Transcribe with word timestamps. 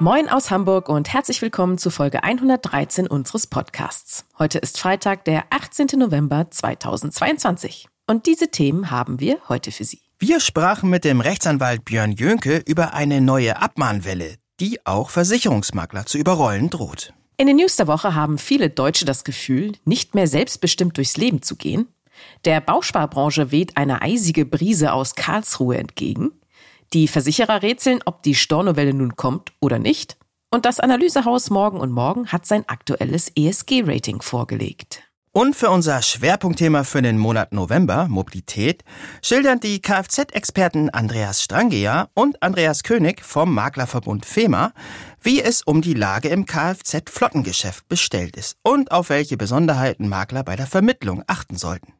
Moin 0.00 0.28
aus 0.28 0.50
Hamburg 0.50 0.88
und 0.88 1.12
herzlich 1.12 1.40
willkommen 1.40 1.78
zu 1.78 1.88
Folge 1.88 2.24
113 2.24 3.06
unseres 3.06 3.46
Podcasts. 3.46 4.24
Heute 4.40 4.58
ist 4.58 4.80
Freitag, 4.80 5.24
der 5.24 5.44
18. 5.50 5.86
November 5.96 6.50
2022. 6.50 7.86
Und 8.08 8.26
diese 8.26 8.48
Themen 8.48 8.90
haben 8.90 9.20
wir 9.20 9.38
heute 9.48 9.70
für 9.70 9.84
Sie. 9.84 10.00
Wir 10.18 10.40
sprachen 10.40 10.90
mit 10.90 11.04
dem 11.04 11.20
Rechtsanwalt 11.20 11.84
Björn 11.84 12.10
Jönke 12.10 12.60
über 12.66 12.94
eine 12.94 13.20
neue 13.20 13.62
Abmahnwelle, 13.62 14.34
die 14.58 14.84
auch 14.84 15.10
Versicherungsmakler 15.10 16.06
zu 16.06 16.18
überrollen 16.18 16.70
droht. 16.70 17.14
In 17.36 17.46
den 17.46 17.56
News 17.56 17.76
der 17.76 17.86
Woche 17.86 18.16
haben 18.16 18.36
viele 18.38 18.70
Deutsche 18.70 19.04
das 19.04 19.22
Gefühl, 19.22 19.76
nicht 19.84 20.16
mehr 20.16 20.26
selbstbestimmt 20.26 20.96
durchs 20.96 21.16
Leben 21.16 21.40
zu 21.40 21.54
gehen. 21.54 21.86
Der 22.44 22.60
Bausparbranche 22.60 23.52
weht 23.52 23.76
eine 23.76 24.02
eisige 24.02 24.44
Brise 24.44 24.92
aus 24.92 25.14
Karlsruhe 25.14 25.78
entgegen. 25.78 26.32
Die 26.94 27.08
Versicherer 27.08 27.62
rätseln, 27.62 28.00
ob 28.04 28.22
die 28.22 28.36
Stornowelle 28.36 28.94
nun 28.94 29.16
kommt 29.16 29.52
oder 29.60 29.80
nicht. 29.80 30.16
Und 30.52 30.64
das 30.64 30.78
Analysehaus 30.78 31.50
Morgen 31.50 31.80
und 31.80 31.90
Morgen 31.90 32.28
hat 32.28 32.46
sein 32.46 32.68
aktuelles 32.68 33.32
ESG-Rating 33.34 34.22
vorgelegt. 34.22 35.02
Und 35.32 35.56
für 35.56 35.70
unser 35.70 36.00
Schwerpunktthema 36.00 36.84
für 36.84 37.02
den 37.02 37.18
Monat 37.18 37.52
November, 37.52 38.06
Mobilität, 38.08 38.84
schildern 39.20 39.58
die 39.58 39.82
Kfz-Experten 39.82 40.90
Andreas 40.90 41.42
Strangeer 41.42 42.10
und 42.14 42.40
Andreas 42.40 42.84
König 42.84 43.24
vom 43.24 43.52
Maklerverbund 43.52 44.24
FEMA, 44.24 44.72
wie 45.20 45.42
es 45.42 45.62
um 45.62 45.82
die 45.82 45.94
Lage 45.94 46.28
im 46.28 46.46
Kfz-Flottengeschäft 46.46 47.88
bestellt 47.88 48.36
ist 48.36 48.56
und 48.62 48.92
auf 48.92 49.08
welche 49.08 49.36
Besonderheiten 49.36 50.08
Makler 50.08 50.44
bei 50.44 50.54
der 50.54 50.68
Vermittlung 50.68 51.24
achten 51.26 51.56
sollten. 51.56 51.92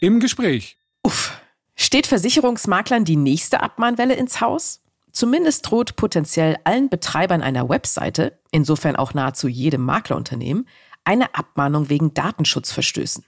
Im 0.00 0.18
Gespräch. 0.18 0.76
Uff. 1.04 1.39
Steht 1.82 2.06
Versicherungsmaklern 2.06 3.06
die 3.06 3.16
nächste 3.16 3.62
Abmahnwelle 3.62 4.12
ins 4.12 4.42
Haus? 4.42 4.82
Zumindest 5.12 5.70
droht 5.70 5.96
potenziell 5.96 6.58
allen 6.64 6.90
Betreibern 6.90 7.40
einer 7.40 7.70
Webseite, 7.70 8.38
insofern 8.50 8.96
auch 8.96 9.14
nahezu 9.14 9.48
jedem 9.48 9.86
Maklerunternehmen, 9.86 10.68
eine 11.04 11.34
Abmahnung 11.34 11.88
wegen 11.88 12.12
Datenschutzverstößen. 12.12 13.24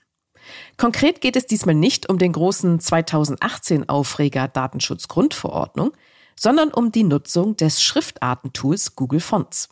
Konkret 0.77 1.19
geht 1.19 1.35
es 1.35 1.47
diesmal 1.47 1.73
nicht 1.73 2.07
um 2.11 2.19
den 2.19 2.31
großen 2.31 2.79
2018 2.79 3.89
Aufreger 3.89 4.47
Datenschutzgrundverordnung, 4.47 5.91
sondern 6.39 6.71
um 6.71 6.91
die 6.91 7.05
Nutzung 7.05 7.57
des 7.57 7.81
Schriftartentools 7.81 8.95
Google 8.95 9.19
Fonts. 9.19 9.69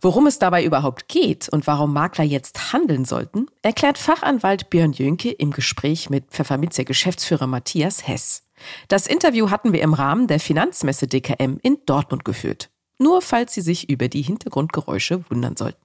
Worum 0.00 0.28
es 0.28 0.38
dabei 0.38 0.64
überhaupt 0.64 1.08
geht 1.08 1.48
und 1.48 1.66
warum 1.66 1.92
Makler 1.92 2.22
jetzt 2.22 2.72
handeln 2.72 3.04
sollten, 3.04 3.46
erklärt 3.62 3.98
Fachanwalt 3.98 4.70
Björn 4.70 4.92
Jönke 4.92 5.30
im 5.32 5.50
Gespräch 5.50 6.08
mit 6.08 6.26
Pfefferminzer 6.30 6.84
Geschäftsführer 6.84 7.48
Matthias 7.48 8.06
Hess. 8.06 8.44
Das 8.86 9.08
Interview 9.08 9.50
hatten 9.50 9.72
wir 9.72 9.82
im 9.82 9.94
Rahmen 9.94 10.28
der 10.28 10.38
Finanzmesse 10.38 11.08
DKM 11.08 11.58
in 11.62 11.78
Dortmund 11.84 12.24
geführt. 12.24 12.70
Nur 13.00 13.22
falls 13.22 13.54
Sie 13.54 13.60
sich 13.60 13.90
über 13.90 14.06
die 14.06 14.22
Hintergrundgeräusche 14.22 15.24
wundern 15.30 15.56
sollten. 15.56 15.82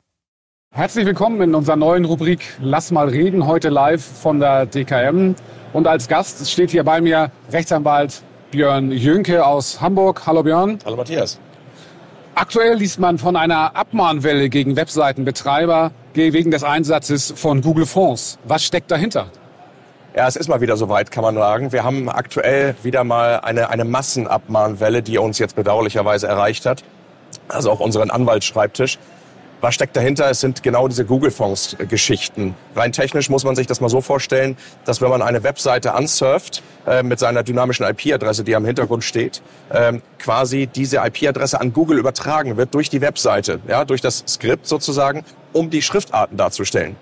Herzlich 0.72 1.08
willkommen 1.08 1.42
in 1.42 1.56
unserer 1.56 1.76
neuen 1.76 2.06
Rubrik 2.06 2.42
Lass 2.62 2.92
mal 2.92 3.10
reden, 3.10 3.48
heute 3.48 3.70
live 3.70 4.04
von 4.04 4.40
der 4.40 4.68
DKM. 4.68 5.34
Und 5.74 5.88
als 5.88 6.08
Gast 6.08 6.48
steht 6.52 6.70
hier 6.70 6.84
bei 6.84 7.02
mir 7.02 7.32
Rechtsanwalt 7.52 8.22
Björn 8.52 8.92
Jönke 8.92 9.44
aus 9.44 9.82
Hamburg. 9.82 10.28
Hallo 10.28 10.44
Björn. 10.44 10.78
Hallo 10.86 10.98
Matthias. 10.98 11.40
Aktuell 12.36 12.78
liest 12.78 13.00
man 13.00 13.20
von 13.20 13.36
einer 13.36 13.76
Abmahnwelle 13.76 14.50
gegen 14.50 14.76
Webseitenbetreiber 14.76 15.92
wegen 16.16 16.50
des 16.50 16.64
Einsatzes 16.64 17.32
von 17.36 17.62
Google 17.62 17.86
Fonds. 17.86 18.40
Was 18.46 18.64
steckt 18.64 18.90
dahinter? 18.90 19.28
Ja, 20.16 20.28
es 20.28 20.36
ist 20.36 20.48
mal 20.48 20.60
wieder 20.60 20.76
soweit, 20.76 21.12
kann 21.12 21.24
man 21.24 21.36
sagen. 21.36 21.72
Wir 21.72 21.84
haben 21.84 22.10
aktuell 22.10 22.76
wieder 22.82 23.04
mal 23.04 23.40
eine, 23.42 23.70
eine 23.70 23.86
Massenabmahnwelle, 23.86 25.04
die 25.04 25.20
uns 25.20 25.38
jetzt 25.38 25.56
bedauerlicherweise 25.56 26.28
erreicht 26.28 26.66
hat. 26.66 26.84
Also 27.50 27.70
auch 27.70 27.80
unseren 27.80 28.10
Anwaltsschreibtisch. 28.10 28.98
Was 29.64 29.76
steckt 29.76 29.96
dahinter? 29.96 30.30
Es 30.30 30.42
sind 30.42 30.62
genau 30.62 30.90
diese 30.90 31.06
Google-Fonds-Geschichten. 31.06 32.54
Rein 32.76 32.92
technisch 32.92 33.30
muss 33.30 33.46
man 33.46 33.56
sich 33.56 33.66
das 33.66 33.80
mal 33.80 33.88
so 33.88 34.02
vorstellen, 34.02 34.58
dass 34.84 35.00
wenn 35.00 35.08
man 35.08 35.22
eine 35.22 35.42
Webseite 35.44 35.94
ansurft 35.94 36.62
äh, 36.86 37.02
mit 37.02 37.18
seiner 37.18 37.44
dynamischen 37.44 37.86
IP-Adresse, 37.86 38.44
die 38.44 38.58
am 38.58 38.66
Hintergrund 38.66 39.06
steht, 39.06 39.42
äh, 39.70 39.94
quasi 40.20 40.68
diese 40.68 40.98
IP-Adresse 40.98 41.62
an 41.62 41.72
Google 41.72 41.98
übertragen 41.98 42.58
wird 42.58 42.74
durch 42.74 42.90
die 42.90 43.00
Webseite, 43.00 43.62
ja, 43.66 43.86
durch 43.86 44.02
das 44.02 44.26
Skript 44.28 44.68
sozusagen, 44.68 45.24
um 45.54 45.70
die 45.70 45.82
Schriftarten 45.82 46.36
darzustellen. 46.36 46.98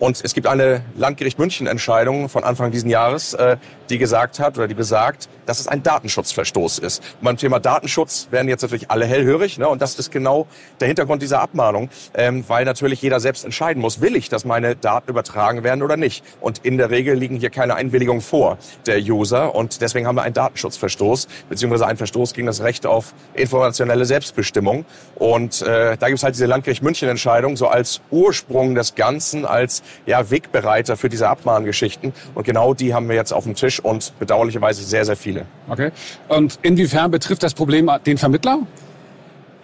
Und 0.00 0.20
es 0.24 0.34
gibt 0.34 0.46
eine 0.46 0.82
Landgericht 0.96 1.38
München 1.38 1.66
Entscheidung 1.66 2.28
von 2.28 2.44
Anfang 2.44 2.70
dieses 2.70 2.90
Jahres, 2.90 3.34
äh, 3.34 3.56
die 3.90 3.98
gesagt 3.98 4.40
hat 4.40 4.56
oder 4.56 4.66
die 4.66 4.74
besagt, 4.74 5.28
dass 5.46 5.60
es 5.60 5.68
ein 5.68 5.82
Datenschutzverstoß 5.82 6.78
ist. 6.78 6.98
Und 7.20 7.24
beim 7.24 7.36
Thema 7.36 7.60
Datenschutz 7.60 8.28
werden 8.30 8.48
jetzt 8.48 8.62
natürlich 8.62 8.90
alle 8.90 9.06
hellhörig. 9.06 9.58
Ne? 9.58 9.68
Und 9.68 9.82
das 9.82 9.98
ist 9.98 10.10
genau 10.10 10.46
der 10.80 10.88
Hintergrund 10.88 11.22
dieser 11.22 11.40
Abmahnung, 11.40 11.90
ähm, 12.14 12.44
weil 12.48 12.64
natürlich 12.64 13.02
jeder 13.02 13.20
selbst 13.20 13.44
entscheiden 13.44 13.80
muss, 13.80 14.00
will 14.00 14.16
ich, 14.16 14.28
dass 14.28 14.44
meine 14.44 14.74
Daten 14.74 15.10
übertragen 15.10 15.62
werden 15.62 15.82
oder 15.82 15.96
nicht. 15.96 16.24
Und 16.40 16.58
in 16.64 16.78
der 16.78 16.90
Regel 16.90 17.14
liegen 17.14 17.36
hier 17.36 17.50
keine 17.50 17.76
Einwilligungen 17.76 18.22
vor 18.22 18.58
der 18.86 18.98
User. 18.98 19.54
Und 19.54 19.80
deswegen 19.80 20.06
haben 20.06 20.16
wir 20.16 20.22
einen 20.22 20.34
Datenschutzverstoß, 20.34 21.28
beziehungsweise 21.48 21.86
einen 21.86 21.98
Verstoß 21.98 22.34
gegen 22.34 22.46
das 22.46 22.62
Recht 22.62 22.86
auf 22.86 23.14
informationelle 23.34 24.06
Selbstbestimmung. 24.06 24.84
Und 25.14 25.62
äh, 25.62 25.96
da 25.96 26.06
gibt 26.08 26.18
es 26.18 26.24
halt 26.24 26.34
diese 26.34 26.46
Landgericht 26.46 26.82
München 26.82 27.08
Entscheidung 27.08 27.56
so 27.56 27.68
als 27.68 28.00
Ursprung 28.10 28.74
des 28.74 28.94
Ganzen, 28.94 29.44
als 29.44 29.83
ja, 30.06 30.30
Wegbereiter 30.30 30.96
für 30.96 31.08
diese 31.08 31.28
Abmahngeschichten. 31.28 32.12
Und 32.34 32.44
genau 32.44 32.74
die 32.74 32.94
haben 32.94 33.08
wir 33.08 33.16
jetzt 33.16 33.32
auf 33.32 33.44
dem 33.44 33.54
Tisch 33.54 33.80
und 33.80 34.12
bedauerlicherweise 34.18 34.82
sehr, 34.84 35.04
sehr 35.04 35.16
viele. 35.16 35.46
Okay. 35.68 35.90
Und 36.28 36.58
inwiefern 36.62 37.10
betrifft 37.10 37.42
das 37.42 37.54
Problem 37.54 37.90
den 38.06 38.18
Vermittler? 38.18 38.60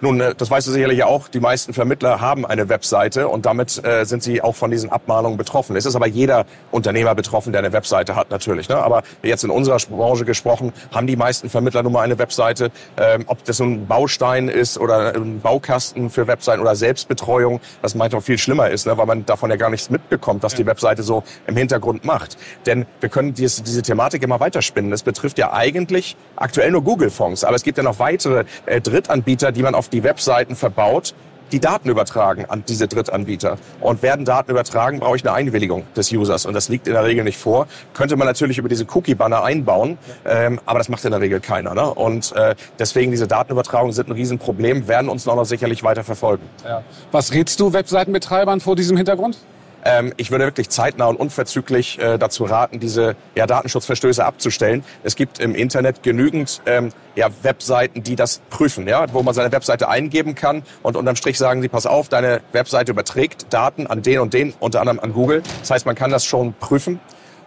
Nun, 0.01 0.21
äh, 0.21 0.35
das 0.35 0.51
weißt 0.51 0.67
du 0.67 0.73
sicherlich 0.73 1.05
auch, 1.05 1.29
die 1.29 1.41
meisten 1.41 1.75
Vermittler 1.75 2.21
haben 2.21 2.47
eine 2.47 2.69
Webseite 2.69 3.29
und 3.29 3.47
damit 3.47 3.85
äh, 3.85 4.05
sind 4.05 4.23
sie 4.23 4.41
auch 4.41 4.57
von 4.57 4.71
diesen 4.71 4.91
Abmahnungen 4.91 5.37
betroffen. 5.37 5.77
Es 5.77 5.85
ist 5.85 5.95
aber 5.95 6.07
jeder 6.07 6.47
Unternehmer 6.71 7.15
betroffen, 7.15 7.53
der 7.53 7.61
eine 7.61 7.73
Webseite 7.73 8.17
hat 8.17 8.31
natürlich. 8.31 8.69
Ne? 8.69 8.77
Aber 8.77 9.03
jetzt 9.23 9.45
in 9.45 9.51
unserer 9.51 9.77
Branche 9.79 10.25
gesprochen, 10.25 10.73
haben 10.91 11.07
die 11.07 11.17
meisten 11.17 11.51
Vermittler 11.51 11.83
nun 11.83 11.93
mal 11.93 12.03
eine 12.03 12.19
Webseite. 12.19 12.71
Ähm, 12.97 13.25
ob 13.27 13.45
das 13.45 13.61
ein 13.61 13.87
Baustein 13.87 14.49
ist 14.49 14.79
oder 14.79 15.15
ein 15.15 15.41
Baukasten 15.41 16.09
für 16.09 16.27
Webseiten 16.27 16.61
oder 16.61 16.77
Selbstbetreuung, 16.77 17.61
das 17.83 17.95
manchmal 17.95 18.23
viel 18.23 18.39
schlimmer 18.39 18.71
ist, 18.71 18.87
ne? 18.87 18.97
weil 18.97 19.07
man 19.07 19.27
davon 19.27 19.51
ja 19.51 19.57
gar 19.57 19.71
nichts 19.71 19.91
mitbekommt, 19.91 20.43
was 20.43 20.55
die 20.55 20.65
Webseite 20.65 21.03
so 21.03 21.25
im 21.47 21.57
Hintergrund 21.57 22.05
macht. 22.05 22.39
Denn 22.65 22.87
wir 23.01 23.11
können 23.11 23.35
diese, 23.35 23.63
diese 23.63 23.83
Thematik 23.83 24.23
immer 24.23 24.41
weiterspinnen. 24.41 24.93
Es 24.93 25.03
betrifft 25.03 25.39
ja 25.39 25.53
eigentlich 25.53 26.17
aktuell 26.37 26.71
nur 26.71 26.83
Google-Fonds, 26.83 27.45
aber 27.45 27.57
es 27.57 27.63
gibt 27.63 27.77
ja 27.77 27.85
noch 27.85 27.99
weitere 27.99 28.45
äh, 28.65 28.81
Drittanbieter, 28.81 29.53
die 29.53 29.63
man 29.63 29.75
auf 29.75 29.90
die 29.93 30.03
Webseiten 30.03 30.57
verbaut, 30.57 31.15
die 31.53 31.61
Daten 31.61 31.89
übertragen 31.89 32.45
an 32.49 32.65
diese 32.67 32.87
Drittanbieter. 32.89 33.59
Und 33.81 34.03
werden 34.03 34.25
Daten 34.25 34.51
übertragen, 34.51 35.01
brauche 35.01 35.17
ich 35.17 35.27
eine 35.27 35.35
Einwilligung 35.35 35.85
des 35.97 36.13
Users. 36.13 36.47
Und 36.47 36.55
das 36.55 36.69
liegt 36.69 36.87
in 36.87 36.93
der 36.93 37.05
Regel 37.05 37.25
nicht 37.25 37.39
vor. 37.39 37.67
Könnte 37.95 38.17
man 38.17 38.27
natürlich 38.27 38.59
über 38.59 38.69
diese 38.69 38.87
Cookie-Banner 38.89 39.43
einbauen, 39.43 39.99
ähm, 40.25 40.61
aber 40.65 40.79
das 40.79 40.89
macht 40.89 41.05
in 41.05 41.11
der 41.11 41.21
Regel 41.21 41.41
keiner. 41.41 41.75
Ne? 41.75 41.93
Und 41.93 42.33
äh, 42.37 42.55
deswegen 42.79 43.11
diese 43.11 43.27
Datenübertragungen 43.27 43.93
sind 43.93 44.09
ein 44.09 44.13
Riesenproblem, 44.13 44.87
werden 44.89 45.09
uns 45.09 45.27
noch, 45.27 45.37
noch 45.37 45.45
sicherlich 45.45 45.83
weiter 45.83 46.05
verfolgen. 46.05 46.49
Ja. 46.65 46.83
Was 47.11 47.33
rätst 47.33 47.59
du 47.61 47.73
Webseitenbetreibern 47.73 48.61
vor 48.61 48.77
diesem 48.77 48.97
Hintergrund? 48.97 49.39
Ähm, 49.85 50.13
ich 50.17 50.31
würde 50.31 50.45
wirklich 50.45 50.69
zeitnah 50.69 51.07
und 51.07 51.17
unverzüglich 51.17 51.99
äh, 51.99 52.19
dazu 52.19 52.45
raten, 52.45 52.81
diese 52.81 53.17
ja, 53.35 53.47
Datenschutzverstöße 53.47 54.25
abzustellen. 54.25 54.85
Es 55.03 55.17
gibt 55.17 55.41
im 55.41 55.55
Internet 55.55 56.03
genügend 56.03 56.63
ähm, 56.67 56.91
ja, 57.15 57.29
Webseiten, 57.43 58.03
die 58.03 58.17
das 58.17 58.41
prüfen, 58.51 58.87
ja, 58.87 59.07
wo 59.13 59.23
man 59.23 59.35
seine 59.35 59.53
Webseite 59.53 59.89
eingeben 59.89 60.35
kann 60.35 60.63
und 60.83 60.97
unterm 60.97 61.17
Strich 61.17 61.39
sagen 61.39 61.63
sie, 61.63 61.69
pass 61.69 61.87
auf, 61.87 62.09
deine 62.09 62.41
Webseite 62.53 62.93
überträgt 62.93 63.47
Daten 63.51 63.87
an 63.87 64.03
den 64.03 64.21
und 64.21 64.35
den, 64.35 64.55
unter 64.61 64.81
anderem 64.81 65.01
an 65.01 65.13
Google. 65.13 65.43
Das 65.61 65.71
heißt, 65.71 65.87
man 65.87 65.95
kann 65.95 66.11
das 66.11 66.25
schon 66.25 66.55
prüfen. 66.55 67.01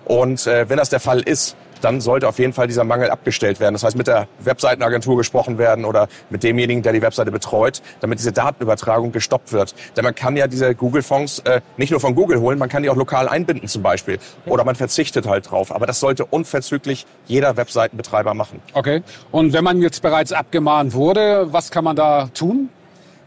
Und 0.06 0.48
äh, 0.48 0.70
wenn 0.70 0.78
das 0.78 0.90
der 0.90 1.00
Fall 1.00 1.22
ist, 1.22 1.56
dann 1.84 2.02
sollte 2.02 2.28
auf 2.28 2.40
jeden 2.40 2.54
Fall 2.54 2.68
dieser 2.68 2.84
Mangel 2.84 3.10
abgestellt 3.10 3.60
werden. 3.60 3.74
Das 3.74 3.84
heißt, 3.84 3.98
mit 3.98 4.08
der 4.08 4.28
Webseitenagentur 4.40 5.18
gesprochen 5.18 5.58
werden 5.58 5.86
oder 5.86 6.08
mit 6.30 6.44
demjenigen, 6.44 6.82
der 6.82 6.94
die 6.94 7.02
Webseite 7.02 7.32
betreut, 7.32 7.82
damit 8.00 8.20
diese 8.20 8.32
Datenübertragung 8.32 9.12
gestoppt 9.12 9.52
wird. 9.52 9.76
Denn 9.96 10.04
man 10.04 10.16
kann 10.16 10.38
ja 10.38 10.48
diese 10.48 10.74
Google-Fonds 10.76 11.40
äh, 11.40 11.62
nicht 11.78 11.92
nur 11.92 12.00
von 12.00 12.16
Google 12.16 12.40
holen, 12.40 12.58
man 12.58 12.70
kann 12.70 12.84
die 12.84 12.90
auch 12.90 12.96
lokal 12.96 13.28
einbinden 13.28 13.68
zum 13.68 13.84
Beispiel. 13.84 14.20
Oder 14.46 14.64
man 14.64 14.76
verzichtet 14.76 15.28
halt 15.28 15.52
drauf. 15.52 15.74
Aber 15.74 15.86
das 15.86 16.00
sollte 16.00 16.26
unverzüglich 16.26 17.06
jeder 17.28 17.58
Webseitenbetreiber 17.58 18.34
machen. 18.34 18.62
Okay. 18.74 19.04
Und 19.32 19.54
wenn 19.54 19.64
man 19.64 19.82
jetzt 19.82 20.02
bereits 20.02 20.32
abgemahnt 20.32 20.94
wurde, 20.94 21.52
was 21.52 21.72
kann 21.72 21.84
man 21.84 21.96
da 21.96 22.30
tun? 22.34 22.70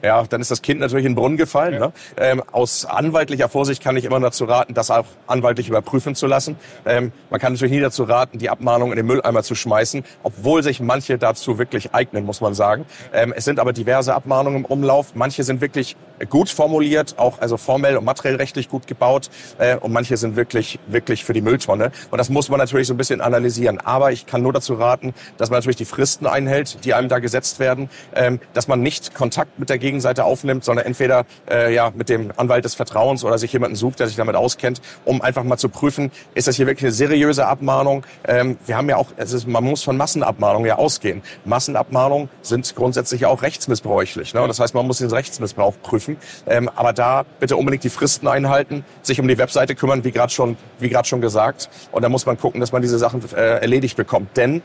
Ja, 0.02 0.22
dann 0.25 0.40
ist 0.40 0.50
das 0.50 0.62
Kind 0.62 0.81
natürlich 0.81 1.06
in 1.06 1.12
den 1.12 1.16
Brunnen 1.16 1.37
gefallen. 1.37 1.75
Ja. 1.75 1.81
Ne? 1.81 1.93
Ähm, 2.16 2.43
aus 2.52 2.84
anwaltlicher 2.84 3.48
Vorsicht 3.48 3.82
kann 3.82 3.96
ich 3.96 4.04
immer 4.04 4.20
dazu 4.20 4.44
raten, 4.44 4.75
das 4.75 4.90
auch 4.90 5.06
anwaltlich 5.26 5.69
überprüfen 5.69 6.14
zu 6.14 6.26
lassen. 6.26 6.56
Ähm, 6.84 7.12
man 7.31 7.40
kann 7.40 7.52
natürlich 7.52 7.72
nie 7.72 7.81
dazu 7.81 8.04
raten, 8.04 8.38
die 8.38 8.50
Abmahnung 8.50 8.90
in 8.90 8.96
den 8.96 9.06
Mülleimer 9.06 9.43
zu 9.43 9.54
schmeißen, 9.54 10.04
obwohl 10.22 10.62
sich 10.62 10.81
manche 10.81 11.19
dazu 11.19 11.58
wirklich 11.58 11.94
eignen, 11.94 12.25
muss 12.25 12.40
man 12.40 12.54
sagen. 12.54 12.87
Ähm, 13.12 13.32
es 13.37 13.44
sind 13.44 13.58
aber 13.58 13.72
diverse 13.72 14.14
Abmahnungen 14.14 14.60
im 14.60 14.64
Umlauf. 14.64 15.14
Manche 15.14 15.44
sind 15.44 15.60
wirklich 15.60 15.96
gut 16.31 16.49
formuliert, 16.49 17.19
auch 17.19 17.40
also 17.40 17.56
formell 17.56 17.96
und 17.96 18.04
materiell 18.04 18.37
rechtlich 18.37 18.69
gut 18.69 18.87
gebaut 18.87 19.28
äh, 19.58 19.76
und 19.76 19.92
manche 19.92 20.16
sind 20.16 20.37
wirklich 20.37 20.78
wirklich 20.87 21.25
für 21.25 21.32
die 21.32 21.42
Mülltonne 21.42 21.90
und 22.10 22.19
das 22.19 22.31
muss 22.31 22.49
man 22.49 22.58
natürlich 22.58 22.87
so 22.87 22.94
ein 22.94 22.96
bisschen 22.96 23.20
analysieren. 23.20 23.81
Aber 23.81 24.12
ich 24.12 24.26
kann 24.26 24.42
nur 24.42 24.52
dazu 24.52 24.75
raten, 24.75 25.14
dass 25.37 25.50
man 25.50 25.58
natürlich 25.58 25.76
die 25.76 25.84
Fristen 25.84 26.26
einhält, 26.26 26.84
die 26.84 26.94
einem 26.94 27.08
da 27.08 27.19
gesetzt 27.19 27.58
werden, 27.58 27.90
ähm, 28.14 28.40
dass 28.54 28.69
man 28.69 28.81
nicht 28.81 29.14
Kontakt 29.14 29.58
mit 29.58 29.69
der 29.69 29.78
Gegenseite 29.87 30.25
aufnimmt, 30.25 30.65
sondern 30.65 30.85
entweder 30.85 31.27
äh, 31.49 31.73
ja 31.73 31.93
mit 31.94 32.09
dem 32.09 32.33
Anwalt 32.37 32.65
des 32.65 32.75
Vertrauens 32.75 33.23
oder 33.23 33.38
sich 33.38 33.53
jemanden 33.53 33.77
sucht, 33.77 34.00
der 34.00 34.09
sich 34.09 34.17
damit 34.17 34.35
auskennt, 34.35 34.81
um 35.05 35.23
einfach 35.23 35.44
mal 35.44 35.59
zu 35.59 35.69
prüfen, 35.69 36.11
ist 36.35 36.49
das 36.49 36.56
hier 36.56 36.67
wirklich 36.67 36.85
eine 36.85 36.93
seriöse 36.93 37.47
Abmahnung? 37.47 38.05
Ähm, 38.27 38.59
wir 38.67 38.77
haben 38.77 38.88
ja 38.88 38.97
auch, 38.97 39.09
es 39.17 39.33
ist, 39.33 39.47
man 39.47 39.62
muss 39.62 39.85
von 39.85 39.97
Massenabmahnungen 39.97 40.67
ja 40.67 40.77
ausgehen. 40.77 41.23
Massenabmahnungen 41.44 42.29
sind 42.43 42.75
grundsätzlich 42.75 43.27
auch 43.27 43.43
rechtsmissbräuchlich. 43.43 44.35
Ne? 44.35 44.44
Das 44.49 44.59
heißt, 44.59 44.75
man 44.75 44.87
muss 44.87 44.99
den 44.99 45.11
Rechtsmissbrauch 45.11 45.75
prüfen. 45.83 46.17
Ähm, 46.49 46.69
aber 46.75 46.93
da 46.93 47.25
bitte 47.38 47.56
unbedingt 47.56 47.85
die 47.85 47.91
Fristen 47.91 48.27
einhalten, 48.27 48.85
sich 49.03 49.21
um 49.21 49.29
die 49.29 49.38
Webseite 49.38 49.77
kümmern, 49.77 50.03
wie 50.03 50.11
gerade 50.11 50.33
schon, 50.33 50.56
wie 50.81 50.88
gerade 50.88 51.06
schon 51.06 51.21
gesagt. 51.21 51.71
Und 51.93 52.03
da 52.03 52.09
muss 52.09 52.27
man 52.27 52.38
gucken, 52.38 52.61
dass 52.61 52.73
man 52.73 52.83
diese 52.83 52.99
Sachen 52.99 53.23
äh, 53.37 53.61
erledigt 53.61 53.97
bekommt. 53.97 54.37
Denn 54.37 54.62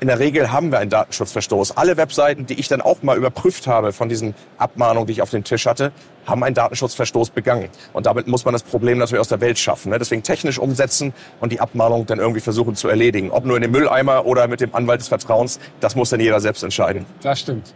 in 0.00 0.08
der 0.08 0.18
Regel 0.18 0.50
haben 0.50 0.72
wir 0.72 0.78
einen 0.78 0.90
Datenschutzverstoß. 0.90 1.76
Alle 1.76 1.96
Webseiten, 1.98 2.46
die 2.46 2.54
ich 2.54 2.68
dann 2.68 2.80
auch 2.80 3.02
mal 3.02 3.16
überprüft 3.16 3.66
habe 3.66 3.92
von 3.92 4.08
diesen 4.08 4.34
Abmahnungen, 4.56 5.06
die 5.06 5.12
ich 5.12 5.22
auf 5.22 5.30
dem 5.30 5.44
Tisch 5.44 5.66
hatte, 5.66 5.92
haben 6.26 6.42
einen 6.42 6.54
Datenschutzverstoß 6.54 7.30
begangen. 7.30 7.68
Und 7.92 8.06
damit 8.06 8.26
muss 8.26 8.44
man 8.46 8.52
das 8.52 8.62
Problem 8.62 8.98
natürlich 8.98 9.20
aus 9.20 9.28
der 9.28 9.40
Welt 9.40 9.58
schaffen. 9.58 9.90
Ne? 9.90 9.98
Deswegen 9.98 10.22
technisch 10.22 10.58
umsetzen 10.58 11.12
und 11.40 11.52
die 11.52 11.60
Abmahnung 11.60 12.06
dann 12.06 12.18
irgendwie 12.18 12.40
versuchen 12.40 12.76
zu 12.76 12.88
erledigen. 12.88 13.30
Ob 13.30 13.44
nur 13.44 13.56
in 13.56 13.62
dem 13.62 13.72
Mülleimer 13.72 14.24
oder 14.24 14.48
mit 14.48 14.60
dem 14.60 14.74
Anwalt 14.74 15.00
des 15.00 15.08
Vertrauens, 15.08 15.60
das 15.80 15.96
muss 15.96 16.10
dann 16.10 16.20
jeder 16.20 16.40
selbst 16.40 16.62
entscheiden. 16.62 17.04
Das 17.22 17.40
stimmt. 17.40 17.74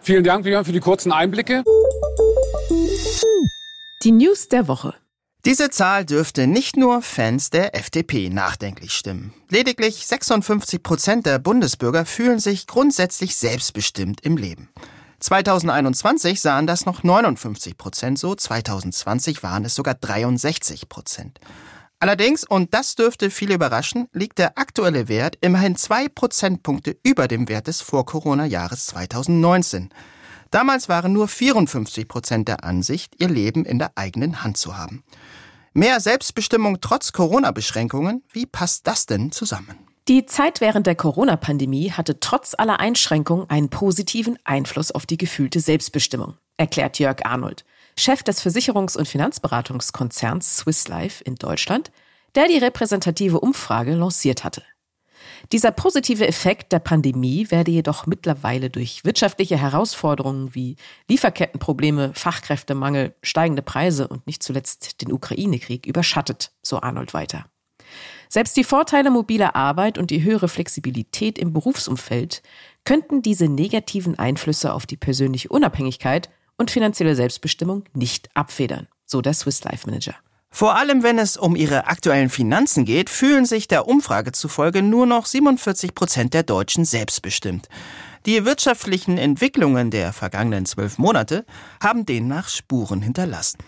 Vielen 0.00 0.22
Dank, 0.22 0.44
Björn, 0.44 0.64
für 0.64 0.72
die 0.72 0.80
kurzen 0.80 1.10
Einblicke. 1.10 1.64
Die 4.04 4.12
News 4.12 4.46
der 4.48 4.68
Woche. 4.68 4.94
Diese 5.46 5.70
Zahl 5.70 6.04
dürfte 6.04 6.48
nicht 6.48 6.76
nur 6.76 7.02
Fans 7.02 7.50
der 7.50 7.76
FDP 7.76 8.30
nachdenklich 8.30 8.92
stimmen. 8.92 9.32
Lediglich 9.48 10.04
56 10.04 10.82
Prozent 10.82 11.24
der 11.24 11.38
Bundesbürger 11.38 12.04
fühlen 12.04 12.40
sich 12.40 12.66
grundsätzlich 12.66 13.36
selbstbestimmt 13.36 14.22
im 14.22 14.36
Leben. 14.36 14.70
2021 15.20 16.40
sahen 16.40 16.66
das 16.66 16.84
noch 16.84 17.04
59 17.04 17.78
Prozent 17.78 18.18
so, 18.18 18.34
2020 18.34 19.44
waren 19.44 19.64
es 19.64 19.76
sogar 19.76 19.94
63 19.94 20.88
Prozent. 20.88 21.38
Allerdings, 22.00 22.42
und 22.42 22.74
das 22.74 22.96
dürfte 22.96 23.30
viele 23.30 23.54
überraschen, 23.54 24.08
liegt 24.12 24.38
der 24.38 24.58
aktuelle 24.58 25.06
Wert 25.06 25.38
immerhin 25.42 25.76
zwei 25.76 26.08
Prozentpunkte 26.08 26.96
über 27.04 27.28
dem 27.28 27.48
Wert 27.48 27.68
des 27.68 27.82
Vor-Corona-Jahres 27.82 28.86
2019. 28.86 29.90
Damals 30.50 30.88
waren 30.88 31.12
nur 31.12 31.28
54 31.28 32.08
Prozent 32.08 32.48
der 32.48 32.64
Ansicht, 32.64 33.14
ihr 33.18 33.28
Leben 33.28 33.64
in 33.64 33.78
der 33.78 33.92
eigenen 33.96 34.42
Hand 34.42 34.56
zu 34.56 34.76
haben. 34.76 35.02
Mehr 35.72 36.00
Selbstbestimmung 36.00 36.80
trotz 36.80 37.12
Corona-Beschränkungen, 37.12 38.22
wie 38.32 38.46
passt 38.46 38.86
das 38.86 39.06
denn 39.06 39.32
zusammen? 39.32 39.76
Die 40.08 40.24
Zeit 40.24 40.60
während 40.60 40.86
der 40.86 40.94
Corona-Pandemie 40.94 41.90
hatte 41.90 42.20
trotz 42.20 42.54
aller 42.56 42.78
Einschränkungen 42.78 43.50
einen 43.50 43.68
positiven 43.70 44.38
Einfluss 44.44 44.92
auf 44.92 45.04
die 45.04 45.18
gefühlte 45.18 45.60
Selbstbestimmung, 45.60 46.34
erklärt 46.56 46.98
Jörg 46.98 47.26
Arnold, 47.26 47.64
Chef 47.98 48.22
des 48.22 48.40
Versicherungs- 48.40 48.96
und 48.96 49.08
Finanzberatungskonzerns 49.08 50.58
Swiss 50.58 50.86
Life 50.86 51.24
in 51.24 51.34
Deutschland, 51.34 51.90
der 52.36 52.46
die 52.46 52.58
repräsentative 52.58 53.40
Umfrage 53.40 53.94
lanciert 53.94 54.44
hatte. 54.44 54.62
Dieser 55.52 55.70
positive 55.70 56.26
Effekt 56.26 56.72
der 56.72 56.78
Pandemie 56.78 57.50
werde 57.50 57.70
jedoch 57.70 58.06
mittlerweile 58.06 58.70
durch 58.70 59.04
wirtschaftliche 59.04 59.56
Herausforderungen 59.56 60.54
wie 60.54 60.76
Lieferkettenprobleme, 61.08 62.12
Fachkräftemangel, 62.14 63.14
steigende 63.22 63.62
Preise 63.62 64.08
und 64.08 64.26
nicht 64.26 64.42
zuletzt 64.42 65.00
den 65.02 65.12
Ukraine-Krieg 65.12 65.86
überschattet, 65.86 66.52
so 66.62 66.80
Arnold 66.80 67.14
weiter. 67.14 67.46
Selbst 68.28 68.56
die 68.56 68.64
Vorteile 68.64 69.10
mobiler 69.10 69.54
Arbeit 69.54 69.98
und 69.98 70.10
die 70.10 70.22
höhere 70.22 70.48
Flexibilität 70.48 71.38
im 71.38 71.52
Berufsumfeld 71.52 72.42
könnten 72.84 73.22
diese 73.22 73.48
negativen 73.48 74.18
Einflüsse 74.18 74.72
auf 74.72 74.86
die 74.86 74.96
persönliche 74.96 75.48
Unabhängigkeit 75.48 76.28
und 76.58 76.70
finanzielle 76.70 77.14
Selbstbestimmung 77.14 77.84
nicht 77.94 78.28
abfedern, 78.34 78.88
so 79.04 79.20
der 79.20 79.34
Swiss 79.34 79.62
Life 79.64 79.88
Manager. 79.88 80.14
Vor 80.56 80.74
allem, 80.74 81.02
wenn 81.02 81.18
es 81.18 81.36
um 81.36 81.54
ihre 81.54 81.86
aktuellen 81.86 82.30
Finanzen 82.30 82.86
geht, 82.86 83.10
fühlen 83.10 83.44
sich 83.44 83.68
der 83.68 83.86
Umfrage 83.86 84.32
zufolge 84.32 84.80
nur 84.80 85.04
noch 85.04 85.26
47 85.26 85.94
Prozent 85.94 86.32
der 86.32 86.44
Deutschen 86.44 86.86
selbstbestimmt. 86.86 87.68
Die 88.24 88.42
wirtschaftlichen 88.46 89.18
Entwicklungen 89.18 89.90
der 89.90 90.14
vergangenen 90.14 90.64
zwölf 90.64 90.96
Monate 90.96 91.44
haben 91.82 92.06
demnach 92.06 92.48
Spuren 92.48 93.02
hinterlassen. 93.02 93.58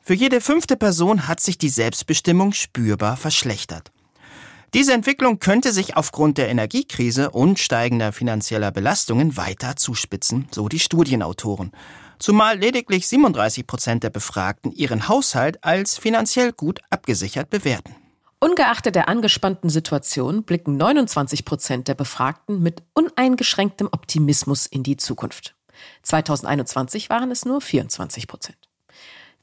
Für 0.00 0.14
jede 0.14 0.40
fünfte 0.40 0.78
Person 0.78 1.28
hat 1.28 1.40
sich 1.40 1.58
die 1.58 1.68
Selbstbestimmung 1.68 2.54
spürbar 2.54 3.18
verschlechtert. 3.18 3.92
Diese 4.72 4.94
Entwicklung 4.94 5.40
könnte 5.40 5.70
sich 5.70 5.98
aufgrund 5.98 6.38
der 6.38 6.48
Energiekrise 6.48 7.30
und 7.30 7.58
steigender 7.58 8.10
finanzieller 8.10 8.70
Belastungen 8.70 9.36
weiter 9.36 9.76
zuspitzen, 9.76 10.48
so 10.50 10.70
die 10.70 10.78
Studienautoren 10.78 11.72
zumal 12.18 12.58
lediglich 12.58 13.08
37 13.08 13.66
Prozent 13.66 14.02
der 14.02 14.10
Befragten 14.10 14.72
ihren 14.72 15.08
Haushalt 15.08 15.62
als 15.64 15.98
finanziell 15.98 16.52
gut 16.52 16.80
abgesichert 16.90 17.50
bewerten. 17.50 17.94
Ungeachtet 18.40 18.94
der 18.94 19.08
angespannten 19.08 19.68
Situation 19.68 20.44
blicken 20.44 20.76
29 20.76 21.44
Prozent 21.44 21.88
der 21.88 21.94
Befragten 21.94 22.62
mit 22.62 22.82
uneingeschränktem 22.94 23.88
Optimismus 23.90 24.66
in 24.66 24.84
die 24.84 24.96
Zukunft. 24.96 25.56
2021 26.04 27.10
waren 27.10 27.32
es 27.32 27.44
nur 27.44 27.60
24 27.60 28.28
Prozent. 28.28 28.58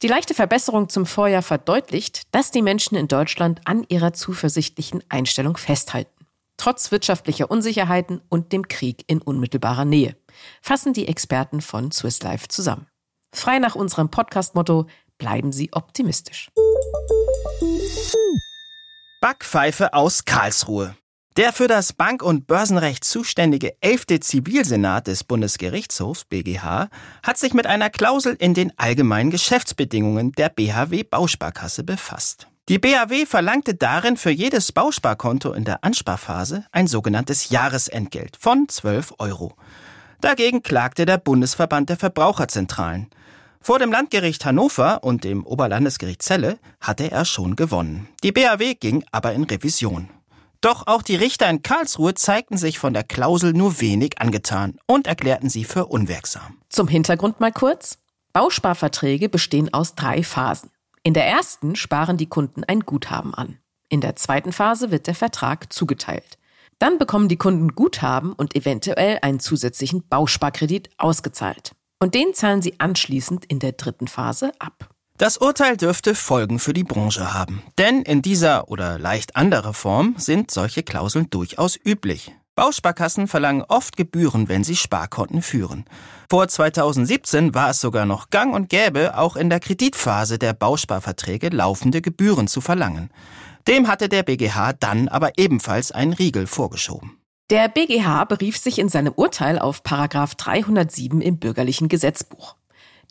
Die 0.01 0.07
leichte 0.07 0.33
Verbesserung 0.33 0.89
zum 0.89 1.06
Vorjahr 1.06 1.42
verdeutlicht, 1.42 2.33
dass 2.33 2.51
die 2.51 2.62
Menschen 2.62 2.95
in 2.95 3.07
Deutschland 3.07 3.62
an 3.66 3.86
ihrer 3.88 4.13
zuversichtlichen 4.13 5.04
Einstellung 5.10 5.57
festhalten 5.57 6.14
trotz 6.57 6.91
wirtschaftlicher 6.91 7.51
Unsicherheiten 7.51 8.21
und 8.29 8.51
dem 8.51 8.67
Krieg 8.67 9.03
in 9.07 9.21
unmittelbarer 9.21 9.85
Nähe, 9.85 10.15
fassen 10.61 10.93
die 10.93 11.07
Experten 11.07 11.61
von 11.61 11.91
Swiss 11.91 12.21
Life 12.23 12.47
zusammen. 12.47 12.87
Frei 13.33 13.59
nach 13.59 13.75
unserem 13.75 14.09
Podcast-Motto 14.09 14.87
bleiben 15.17 15.51
Sie 15.51 15.74
optimistisch. 15.74 16.50
Backpfeife 19.21 19.93
aus 19.93 20.25
Karlsruhe. 20.25 20.95
Der 21.38 21.51
für 21.51 21.67
das 21.67 21.91
Bank- 21.91 22.24
und 22.24 22.47
Börsenrecht 22.47 23.03
zuständige 23.03 23.75
11. 23.81 24.21
Zivilsenat 24.21 25.07
des 25.07 25.25
Bundesgerichtshofs 25.25 26.24
BGH 26.25 26.89
hat 27.24 27.38
sich 27.38 27.53
mit 27.53 27.67
einer 27.67 27.89
Klausel 27.89 28.38
in 28.39 28.53
den 28.53 28.71
allgemeinen 28.77 29.31
Geschäftsbedingungen 29.31 30.31
der 30.31 30.47
BHW 30.47 31.03
Bausparkasse 31.03 31.83
befasst. 31.83 32.47
Die 32.67 32.79
BAW 32.79 33.27
verlangte 33.27 33.75
darin 33.75 34.17
für 34.17 34.31
jedes 34.31 34.72
Bausparkonto 34.72 35.53
in 35.53 35.65
der 35.65 35.84
Ansparphase 35.84 36.65
ein 36.72 36.88
sogenanntes 36.88 37.50
Jahresentgelt 37.50 38.38
von 38.39 38.67
12 38.67 39.13
Euro. 39.19 39.53
Dagegen 40.19 40.63
klagte 40.63 41.05
der 41.05 41.19
Bundesverband 41.19 41.89
der 41.89 41.98
Verbraucherzentralen. 41.98 43.12
Vor 43.62 43.77
dem 43.77 43.91
Landgericht 43.91 44.45
Hannover 44.45 45.03
und 45.03 45.24
dem 45.24 45.45
Oberlandesgericht 45.45 46.24
Celle 46.24 46.57
hatte 46.81 47.12
er 47.12 47.25
schon 47.25 47.55
gewonnen. 47.55 48.07
Die 48.24 48.31
BAW 48.31 48.74
ging 48.74 49.05
aber 49.12 49.34
in 49.34 49.43
Revision. 49.43 50.10
Doch 50.60 50.88
auch 50.88 51.03
die 51.03 51.17
Richter 51.17 51.48
in 51.48 51.62
Karlsruhe 51.62 52.15
zeigten 52.15 52.57
sich 52.57 52.79
von 52.79 52.95
der 52.95 53.03
Klausel 53.03 53.53
nur 53.53 53.79
wenig 53.79 54.19
angetan 54.19 54.79
und 54.88 55.05
erklärten 55.05 55.50
sie 55.50 55.65
für 55.65 55.86
unwirksam. 55.86 56.57
Zum 56.69 56.88
Hintergrund 56.88 57.39
mal 57.39 57.51
kurz. 57.51 58.00
Bausparverträge 58.34 59.29
bestehen 59.29 59.72
aus 59.72 59.93
drei 59.93 60.24
Phasen. 60.24 60.72
In 61.05 61.13
der 61.13 61.27
ersten 61.27 61.75
sparen 61.75 62.17
die 62.17 62.25
Kunden 62.25 62.63
ein 62.63 62.79
Guthaben 62.79 63.35
an. 63.35 63.59
In 63.89 64.01
der 64.01 64.15
zweiten 64.15 64.51
Phase 64.51 64.89
wird 64.89 65.05
der 65.05 65.13
Vertrag 65.13 65.71
zugeteilt. 65.71 66.39
Dann 66.79 66.97
bekommen 66.97 67.29
die 67.29 67.38
Kunden 67.38 67.75
Guthaben 67.75 68.33
und 68.33 68.55
eventuell 68.55 69.19
einen 69.21 69.39
zusätzlichen 69.39 70.07
Bausparkredit 70.07 70.89
ausgezahlt. 70.97 71.74
Und 72.00 72.15
den 72.15 72.33
zahlen 72.33 72.63
sie 72.63 72.79
anschließend 72.79 73.45
in 73.45 73.59
der 73.59 73.74
dritten 73.74 74.07
Phase 74.07 74.51
ab. 74.57 74.89
Das 75.19 75.38
Urteil 75.38 75.77
dürfte 75.77 76.15
Folgen 76.15 76.57
für 76.57 76.74
die 76.74 76.83
Branche 76.83 77.35
haben. 77.35 77.62
Denn 77.77 78.01
in 78.01 78.24
dieser 78.24 78.67
oder 78.69 78.97
leicht 78.97 79.35
anderer 79.35 79.75
Form 79.75 80.15
sind 80.17 80.50
solche 80.50 80.81
Klauseln 80.81 81.29
durchaus 81.29 81.77
üblich. 81.85 82.33
Bausparkassen 82.55 83.27
verlangen 83.27 83.63
oft 83.67 83.95
Gebühren, 83.95 84.50
wenn 84.50 84.63
sie 84.63 84.75
Sparkonten 84.75 85.43
führen. 85.43 85.85
Vor 86.29 86.48
2017 86.48 87.53
war 87.53 87.70
es 87.70 87.82
sogar 87.82 88.05
noch 88.05 88.29
gang 88.29 88.53
und 88.53 88.70
gäbe, 88.70 89.17
auch 89.17 89.36
in 89.36 89.50
der 89.50 89.60
Kreditphase 89.60 90.39
der 90.39 90.53
Bausparverträge 90.53 91.50
laufende 91.50 92.01
Gebühren 92.01 92.48
zu 92.48 92.62
verlangen. 92.62 93.12
Dem 93.67 93.88
hatte 93.88 94.10
der 94.10 94.24
BGH 94.24 94.74
dann 94.74 95.08
aber 95.08 95.38
ebenfalls 95.38 95.91
einen 95.91 96.13
Riegel 96.13 96.48
vorgeschoben. 96.48 97.17
Der 97.51 97.67
BGH 97.67 98.25
berief 98.25 98.58
sich 98.58 98.79
in 98.79 98.89
seinem 98.89 99.13
Urteil 99.13 99.60
auf 99.60 99.84
Paragraph 99.84 100.34
307 100.36 101.22
im 101.22 101.38
bürgerlichen 101.38 101.89
Gesetzbuch. 101.89 102.55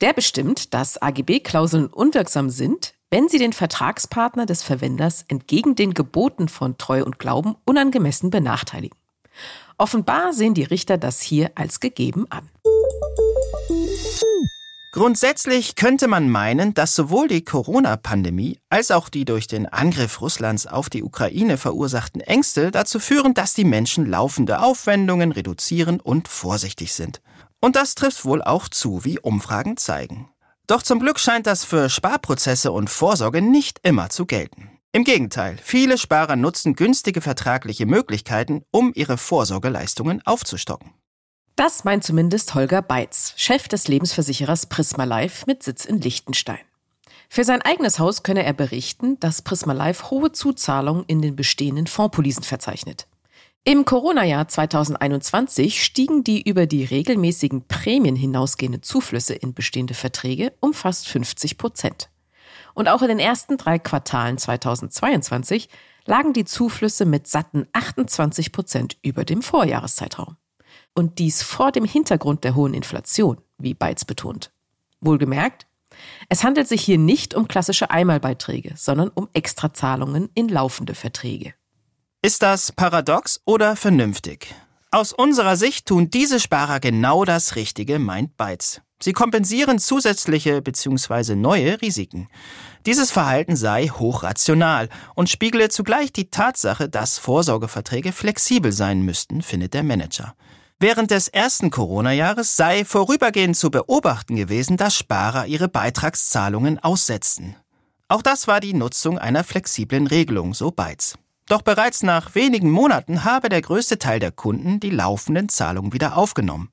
Der 0.00 0.12
bestimmt, 0.12 0.74
dass 0.74 1.00
AGB-Klauseln 1.00 1.86
unwirksam 1.86 2.50
sind, 2.50 2.94
wenn 3.10 3.28
sie 3.28 3.38
den 3.38 3.52
Vertragspartner 3.52 4.44
des 4.44 4.64
Verwenders 4.64 5.24
entgegen 5.28 5.76
den 5.76 5.94
Geboten 5.94 6.48
von 6.48 6.78
Treu 6.78 7.04
und 7.04 7.20
Glauben 7.20 7.54
unangemessen 7.64 8.30
benachteiligen. 8.30 8.98
Offenbar 9.78 10.32
sehen 10.32 10.54
die 10.54 10.64
Richter 10.64 10.98
das 10.98 11.20
hier 11.20 11.52
als 11.54 11.78
gegeben 11.78 12.26
an. 12.30 12.50
Grundsätzlich 14.94 15.74
könnte 15.74 16.06
man 16.06 16.30
meinen, 16.30 16.72
dass 16.72 16.94
sowohl 16.94 17.26
die 17.26 17.44
Corona-Pandemie 17.44 18.60
als 18.68 18.92
auch 18.92 19.08
die 19.08 19.24
durch 19.24 19.48
den 19.48 19.66
Angriff 19.66 20.20
Russlands 20.20 20.68
auf 20.68 20.88
die 20.88 21.02
Ukraine 21.02 21.58
verursachten 21.58 22.20
Ängste 22.20 22.70
dazu 22.70 23.00
führen, 23.00 23.34
dass 23.34 23.54
die 23.54 23.64
Menschen 23.64 24.06
laufende 24.06 24.60
Aufwendungen 24.60 25.32
reduzieren 25.32 25.98
und 25.98 26.28
vorsichtig 26.28 26.92
sind. 26.92 27.22
Und 27.60 27.74
das 27.74 27.96
trifft 27.96 28.24
wohl 28.24 28.40
auch 28.40 28.68
zu, 28.68 29.04
wie 29.04 29.18
Umfragen 29.18 29.76
zeigen. 29.76 30.30
Doch 30.68 30.80
zum 30.80 31.00
Glück 31.00 31.18
scheint 31.18 31.48
das 31.48 31.64
für 31.64 31.90
Sparprozesse 31.90 32.70
und 32.70 32.88
Vorsorge 32.88 33.42
nicht 33.42 33.80
immer 33.82 34.10
zu 34.10 34.26
gelten. 34.26 34.70
Im 34.92 35.02
Gegenteil, 35.02 35.58
viele 35.60 35.98
Sparer 35.98 36.36
nutzen 36.36 36.76
günstige 36.76 37.20
vertragliche 37.20 37.84
Möglichkeiten, 37.84 38.62
um 38.70 38.92
ihre 38.94 39.18
Vorsorgeleistungen 39.18 40.22
aufzustocken. 40.24 40.92
Das 41.56 41.84
meint 41.84 42.02
zumindest 42.02 42.56
Holger 42.56 42.82
Beitz, 42.82 43.32
Chef 43.36 43.68
des 43.68 43.86
Lebensversicherers 43.86 44.66
Prisma 44.66 45.04
Life 45.04 45.44
mit 45.46 45.62
Sitz 45.62 45.84
in 45.84 46.00
Liechtenstein. 46.00 46.58
Für 47.28 47.44
sein 47.44 47.62
eigenes 47.62 48.00
Haus 48.00 48.24
könne 48.24 48.44
er 48.44 48.52
berichten, 48.52 49.20
dass 49.20 49.42
Prisma 49.42 49.72
Life 49.72 50.10
hohe 50.10 50.32
Zuzahlungen 50.32 51.04
in 51.06 51.22
den 51.22 51.36
bestehenden 51.36 51.86
Fondspolisen 51.86 52.42
verzeichnet. 52.42 53.06
Im 53.62 53.84
Corona-Jahr 53.84 54.48
2021 54.48 55.82
stiegen 55.82 56.24
die 56.24 56.42
über 56.42 56.66
die 56.66 56.84
regelmäßigen 56.84 57.68
Prämien 57.68 58.16
hinausgehenden 58.16 58.82
Zuflüsse 58.82 59.34
in 59.34 59.54
bestehende 59.54 59.94
Verträge 59.94 60.52
um 60.58 60.74
fast 60.74 61.06
50 61.06 61.56
Prozent. 61.56 62.10
Und 62.74 62.88
auch 62.88 63.00
in 63.02 63.08
den 63.08 63.20
ersten 63.20 63.58
drei 63.58 63.78
Quartalen 63.78 64.38
2022 64.38 65.68
lagen 66.04 66.32
die 66.32 66.44
Zuflüsse 66.44 67.04
mit 67.04 67.28
satten 67.28 67.68
28 67.72 68.50
Prozent 68.50 68.96
über 69.02 69.24
dem 69.24 69.40
Vorjahreszeitraum. 69.40 70.36
Und 70.94 71.18
dies 71.18 71.42
vor 71.42 71.72
dem 71.72 71.84
Hintergrund 71.84 72.44
der 72.44 72.54
hohen 72.54 72.74
Inflation, 72.74 73.40
wie 73.58 73.74
Beitz 73.74 74.04
betont. 74.04 74.52
Wohlgemerkt, 75.00 75.66
es 76.28 76.44
handelt 76.44 76.68
sich 76.68 76.82
hier 76.82 76.98
nicht 76.98 77.34
um 77.34 77.48
klassische 77.48 77.90
Einmalbeiträge, 77.90 78.74
sondern 78.76 79.08
um 79.08 79.28
Extrazahlungen 79.32 80.28
in 80.34 80.48
laufende 80.48 80.94
Verträge. 80.94 81.54
Ist 82.22 82.42
das 82.42 82.72
paradox 82.72 83.40
oder 83.44 83.76
vernünftig? 83.76 84.54
Aus 84.90 85.12
unserer 85.12 85.56
Sicht 85.56 85.86
tun 85.86 86.08
diese 86.08 86.38
Sparer 86.38 86.80
genau 86.80 87.24
das 87.24 87.56
Richtige, 87.56 87.98
meint 87.98 88.36
Beitz. 88.36 88.80
Sie 89.02 89.12
kompensieren 89.12 89.78
zusätzliche 89.78 90.62
bzw. 90.62 91.34
neue 91.34 91.82
Risiken. 91.82 92.28
Dieses 92.86 93.10
Verhalten 93.10 93.56
sei 93.56 93.88
hochrational 93.88 94.88
und 95.14 95.28
spiegle 95.28 95.68
zugleich 95.68 96.12
die 96.12 96.30
Tatsache, 96.30 96.88
dass 96.88 97.18
Vorsorgeverträge 97.18 98.12
flexibel 98.12 98.72
sein 98.72 99.02
müssten, 99.02 99.42
findet 99.42 99.74
der 99.74 99.82
Manager. 99.82 100.34
Während 100.80 101.10
des 101.10 101.28
ersten 101.28 101.70
Corona-Jahres 101.70 102.56
sei 102.56 102.84
vorübergehend 102.84 103.56
zu 103.56 103.70
beobachten 103.70 104.36
gewesen, 104.36 104.76
dass 104.76 104.96
Sparer 104.96 105.46
ihre 105.46 105.68
Beitragszahlungen 105.68 106.78
aussetzten. 106.78 107.56
Auch 108.08 108.22
das 108.22 108.48
war 108.48 108.60
die 108.60 108.74
Nutzung 108.74 109.18
einer 109.18 109.44
flexiblen 109.44 110.06
Regelung, 110.06 110.52
so 110.52 110.70
Beitz. 110.70 111.16
Doch 111.46 111.62
bereits 111.62 112.02
nach 112.02 112.34
wenigen 112.34 112.70
Monaten 112.70 113.24
habe 113.24 113.48
der 113.48 113.62
größte 113.62 113.98
Teil 113.98 114.18
der 114.18 114.32
Kunden 114.32 114.80
die 114.80 114.90
laufenden 114.90 115.48
Zahlungen 115.48 115.92
wieder 115.92 116.16
aufgenommen. 116.16 116.70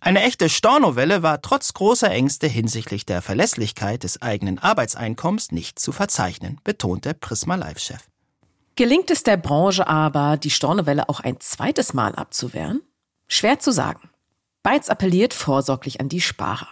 Eine 0.00 0.22
echte 0.22 0.48
Stornovelle 0.48 1.22
war 1.22 1.42
trotz 1.42 1.72
großer 1.72 2.10
Ängste 2.10 2.46
hinsichtlich 2.46 3.04
der 3.06 3.22
Verlässlichkeit 3.22 4.04
des 4.04 4.22
eigenen 4.22 4.58
Arbeitseinkommens 4.58 5.50
nicht 5.50 5.78
zu 5.78 5.90
verzeichnen, 5.90 6.60
betonte 6.62 7.14
Prisma 7.14 7.56
Live-Chef. 7.56 8.06
Gelingt 8.76 9.10
es 9.10 9.24
der 9.24 9.36
Branche 9.36 9.88
aber, 9.88 10.36
die 10.36 10.50
Stornovelle 10.50 11.08
auch 11.08 11.18
ein 11.18 11.40
zweites 11.40 11.94
Mal 11.94 12.14
abzuwehren? 12.14 12.82
Schwer 13.28 13.58
zu 13.58 13.70
sagen. 13.70 14.10
Beitz 14.62 14.88
appelliert 14.88 15.34
vorsorglich 15.34 16.00
an 16.00 16.08
die 16.08 16.20
Sparer. 16.20 16.68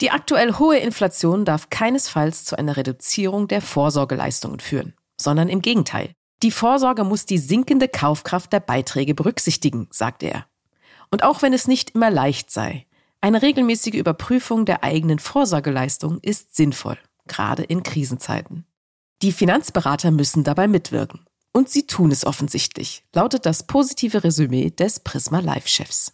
Die 0.00 0.10
aktuell 0.10 0.54
hohe 0.54 0.78
Inflation 0.78 1.44
darf 1.44 1.70
keinesfalls 1.70 2.44
zu 2.44 2.58
einer 2.58 2.76
Reduzierung 2.76 3.46
der 3.46 3.62
Vorsorgeleistungen 3.62 4.60
führen, 4.60 4.94
sondern 5.20 5.48
im 5.48 5.62
Gegenteil. 5.62 6.12
Die 6.42 6.50
Vorsorge 6.50 7.04
muss 7.04 7.26
die 7.26 7.38
sinkende 7.38 7.88
Kaufkraft 7.88 8.52
der 8.52 8.60
Beiträge 8.60 9.14
berücksichtigen, 9.14 9.86
sagt 9.90 10.22
er. 10.22 10.46
Und 11.10 11.22
auch 11.22 11.42
wenn 11.42 11.52
es 11.52 11.68
nicht 11.68 11.90
immer 11.90 12.10
leicht 12.10 12.50
sei, 12.50 12.86
eine 13.20 13.40
regelmäßige 13.40 13.94
Überprüfung 13.94 14.66
der 14.66 14.82
eigenen 14.82 15.18
Vorsorgeleistung 15.18 16.18
ist 16.20 16.56
sinnvoll, 16.56 16.98
gerade 17.26 17.62
in 17.62 17.82
Krisenzeiten. 17.82 18.66
Die 19.22 19.32
Finanzberater 19.32 20.10
müssen 20.10 20.44
dabei 20.44 20.68
mitwirken. 20.68 21.24
Und 21.56 21.70
sie 21.70 21.86
tun 21.86 22.10
es 22.10 22.26
offensichtlich, 22.26 23.04
lautet 23.14 23.46
das 23.46 23.62
positive 23.62 24.24
Resümee 24.24 24.70
des 24.70 24.98
Prisma 24.98 25.38
Live-Chefs. 25.38 26.12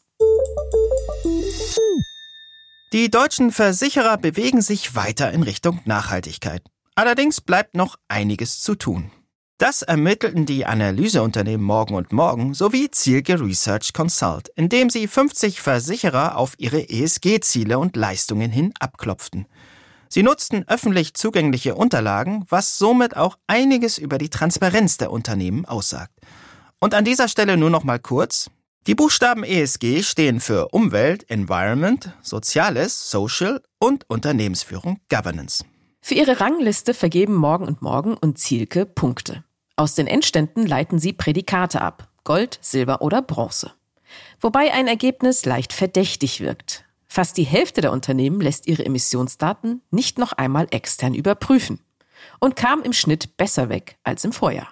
Die 2.93 3.11
deutschen 3.11 3.51
Versicherer 3.51 4.19
bewegen 4.19 4.61
sich 4.61 4.95
weiter 4.95 5.33
in 5.33 5.43
Richtung 5.43 5.81
Nachhaltigkeit. 5.87 6.63
Allerdings 6.95 7.41
bleibt 7.41 7.75
noch 7.75 7.97
einiges 8.09 8.61
zu 8.61 8.75
tun. 8.75 9.11
Das 9.57 9.81
ermittelten 9.81 10.45
die 10.45 10.67
Analyseunternehmen 10.67 11.65
Morgen 11.65 11.95
und 11.95 12.13
Morgen 12.13 12.53
sowie 12.53 12.91
Zielge 12.91 13.41
Research 13.41 13.95
Consult, 13.95 14.51
indem 14.57 14.91
sie 14.91 15.07
50 15.07 15.63
Versicherer 15.63 16.37
auf 16.37 16.55
ihre 16.59 16.91
ESG-Ziele 16.91 17.79
und 17.79 17.97
Leistungen 17.97 18.51
hin 18.51 18.75
abklopften. 18.79 19.47
Sie 20.13 20.25
nutzten 20.25 20.67
öffentlich 20.67 21.15
zugängliche 21.15 21.77
Unterlagen, 21.77 22.45
was 22.49 22.79
somit 22.79 23.17
auch 23.17 23.39
einiges 23.47 23.97
über 23.97 24.19
die 24.19 24.29
Transparenz 24.29 24.97
der 24.97 25.13
Unternehmen 25.13 25.65
aussagt. 25.67 26.13
Und 26.81 26.95
an 26.95 27.05
dieser 27.05 27.29
Stelle 27.29 27.57
nur 27.57 27.71
noch 27.71 27.85
mal 27.85 28.01
kurz. 28.01 28.51
Die 28.89 28.97
Buchstaben 28.97 29.45
ESG 29.45 30.03
stehen 30.03 30.41
für 30.41 30.71
Umwelt, 30.71 31.31
Environment, 31.31 32.13
Soziales, 32.23 33.09
Social 33.09 33.63
und 33.79 34.09
Unternehmensführung, 34.11 34.99
Governance. 35.09 35.65
Für 36.01 36.15
ihre 36.15 36.41
Rangliste 36.41 36.93
vergeben 36.93 37.35
Morgen 37.35 37.69
und 37.69 37.81
Morgen 37.81 38.15
und 38.15 38.37
Zielke 38.37 38.87
Punkte. 38.87 39.45
Aus 39.77 39.95
den 39.95 40.09
Endständen 40.09 40.67
leiten 40.67 40.99
sie 40.99 41.13
Prädikate 41.13 41.83
ab. 41.83 42.09
Gold, 42.25 42.59
Silber 42.63 43.01
oder 43.03 43.23
Bronze. 43.23 43.73
Wobei 44.41 44.73
ein 44.73 44.89
Ergebnis 44.89 45.45
leicht 45.45 45.73
verdächtig 45.73 46.41
wirkt. 46.41 46.85
Fast 47.13 47.39
die 47.39 47.43
Hälfte 47.43 47.81
der 47.81 47.91
Unternehmen 47.91 48.41
lässt 48.41 48.69
ihre 48.69 48.87
Emissionsdaten 48.87 49.83
nicht 49.91 50.17
noch 50.17 50.31
einmal 50.31 50.69
extern 50.71 51.13
überprüfen 51.13 51.81
und 52.39 52.55
kam 52.55 52.83
im 52.83 52.93
Schnitt 52.93 53.37
besser 53.37 53.69
weg 53.69 53.99
als 54.05 54.25
im 54.25 54.33
Vorjahr. 54.33 54.69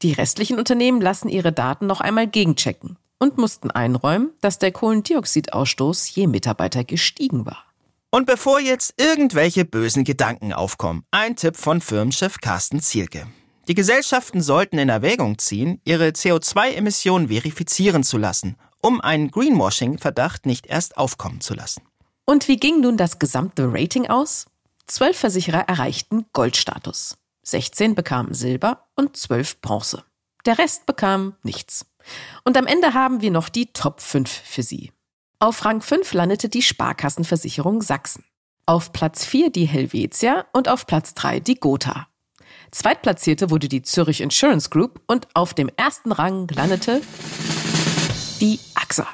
Die 0.00 0.12
restlichen 0.12 0.60
Unternehmen 0.60 1.00
lassen 1.00 1.28
ihre 1.28 1.50
Daten 1.52 1.88
noch 1.88 2.00
einmal 2.00 2.28
gegenchecken 2.28 2.98
und 3.18 3.36
mussten 3.36 3.72
einräumen, 3.72 4.30
dass 4.40 4.60
der 4.60 4.70
Kohlendioxidausstoß 4.70 6.14
je 6.14 6.28
Mitarbeiter 6.28 6.84
gestiegen 6.84 7.44
war. 7.46 7.64
Und 8.10 8.26
bevor 8.26 8.60
jetzt 8.60 8.94
irgendwelche 8.96 9.64
bösen 9.64 10.04
Gedanken 10.04 10.52
aufkommen, 10.52 11.02
ein 11.10 11.34
Tipp 11.34 11.56
von 11.56 11.80
Firmenchef 11.80 12.38
Carsten 12.40 12.78
Zielke. 12.78 13.26
Die 13.66 13.74
Gesellschaften 13.74 14.40
sollten 14.40 14.78
in 14.78 14.88
Erwägung 14.88 15.38
ziehen, 15.38 15.80
ihre 15.84 16.10
CO2-Emissionen 16.10 17.26
verifizieren 17.26 18.04
zu 18.04 18.18
lassen 18.18 18.56
um 18.80 19.00
einen 19.00 19.30
Greenwashing-Verdacht 19.30 20.46
nicht 20.46 20.66
erst 20.66 20.96
aufkommen 20.96 21.40
zu 21.40 21.54
lassen. 21.54 21.82
Und 22.24 22.48
wie 22.48 22.56
ging 22.56 22.80
nun 22.80 22.96
das 22.96 23.18
gesamte 23.18 23.72
Rating 23.72 24.06
aus? 24.06 24.46
Zwölf 24.86 25.18
Versicherer 25.18 25.68
erreichten 25.68 26.26
Goldstatus. 26.32 27.16
16 27.42 27.94
bekamen 27.94 28.34
Silber 28.34 28.86
und 28.96 29.16
12 29.16 29.60
Bronze. 29.60 30.04
Der 30.46 30.58
Rest 30.58 30.86
bekam 30.86 31.34
nichts. 31.42 31.86
Und 32.44 32.56
am 32.56 32.66
Ende 32.66 32.94
haben 32.94 33.20
wir 33.20 33.30
noch 33.30 33.48
die 33.48 33.72
Top 33.72 34.00
5 34.00 34.30
für 34.30 34.62
Sie. 34.62 34.92
Auf 35.38 35.64
Rang 35.64 35.80
5 35.80 36.12
landete 36.12 36.48
die 36.48 36.62
Sparkassenversicherung 36.62 37.82
Sachsen. 37.82 38.24
Auf 38.66 38.92
Platz 38.92 39.24
4 39.24 39.50
die 39.50 39.66
Helvetia 39.66 40.46
und 40.52 40.68
auf 40.68 40.86
Platz 40.86 41.14
3 41.14 41.40
die 41.40 41.56
Gotha. 41.56 42.08
Zweitplatzierte 42.70 43.50
wurde 43.50 43.68
die 43.68 43.82
Zürich 43.82 44.20
Insurance 44.20 44.70
Group 44.70 45.00
und 45.06 45.26
auf 45.34 45.54
dem 45.54 45.70
ersten 45.76 46.12
Rang 46.12 46.46
landete 46.48 47.00
die 48.40 48.58
AXA. 48.74 49.06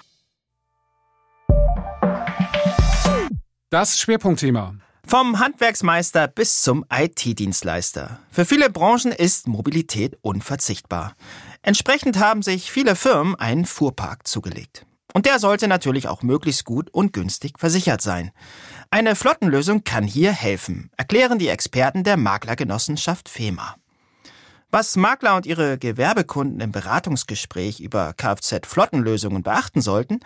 Das 3.70 3.98
Schwerpunktthema. 3.98 4.76
Vom 5.04 5.38
Handwerksmeister 5.38 6.28
bis 6.28 6.62
zum 6.62 6.84
IT-Dienstleister. 6.92 8.18
Für 8.30 8.44
viele 8.44 8.70
Branchen 8.70 9.12
ist 9.12 9.48
Mobilität 9.48 10.16
unverzichtbar. 10.22 11.14
Entsprechend 11.62 12.18
haben 12.18 12.42
sich 12.42 12.70
viele 12.70 12.96
Firmen 12.96 13.34
einen 13.34 13.66
Fuhrpark 13.66 14.26
zugelegt. 14.26 14.86
Und 15.12 15.26
der 15.26 15.38
sollte 15.38 15.66
natürlich 15.68 16.08
auch 16.08 16.22
möglichst 16.22 16.64
gut 16.64 16.90
und 16.90 17.12
günstig 17.12 17.58
versichert 17.58 18.02
sein. 18.02 18.32
Eine 18.90 19.16
Flottenlösung 19.16 19.82
kann 19.82 20.04
hier 20.04 20.32
helfen, 20.32 20.90
erklären 20.96 21.38
die 21.38 21.48
Experten 21.48 22.04
der 22.04 22.16
Maklergenossenschaft 22.16 23.28
FEMA. 23.28 23.76
Was 24.70 24.96
Makler 24.96 25.36
und 25.36 25.46
ihre 25.46 25.78
Gewerbekunden 25.78 26.60
im 26.60 26.72
Beratungsgespräch 26.72 27.80
über 27.80 28.12
Kfz-Flottenlösungen 28.14 29.42
beachten 29.42 29.80
sollten, 29.80 30.20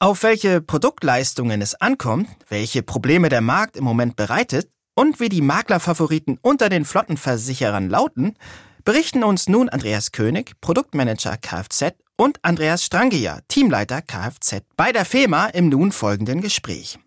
auf 0.00 0.24
welche 0.24 0.60
Produktleistungen 0.60 1.62
es 1.62 1.74
ankommt, 1.74 2.28
welche 2.48 2.82
Probleme 2.82 3.28
der 3.28 3.40
Markt 3.40 3.76
im 3.76 3.84
Moment 3.84 4.16
bereitet 4.16 4.68
und 4.94 5.20
wie 5.20 5.28
die 5.28 5.40
Maklerfavoriten 5.40 6.38
unter 6.42 6.68
den 6.68 6.84
Flottenversicherern 6.84 7.88
lauten, 7.88 8.36
berichten 8.84 9.22
uns 9.22 9.48
nun 9.48 9.68
Andreas 9.68 10.12
König, 10.12 10.60
Produktmanager 10.60 11.36
Kfz 11.36 11.94
und 12.16 12.38
Andreas 12.42 12.84
Strangier, 12.84 13.40
Teamleiter 13.48 14.02
Kfz, 14.02 14.62
bei 14.76 14.92
der 14.92 15.04
FEMA 15.04 15.46
im 15.46 15.68
nun 15.68 15.92
folgenden 15.92 16.40
Gespräch. 16.40 16.98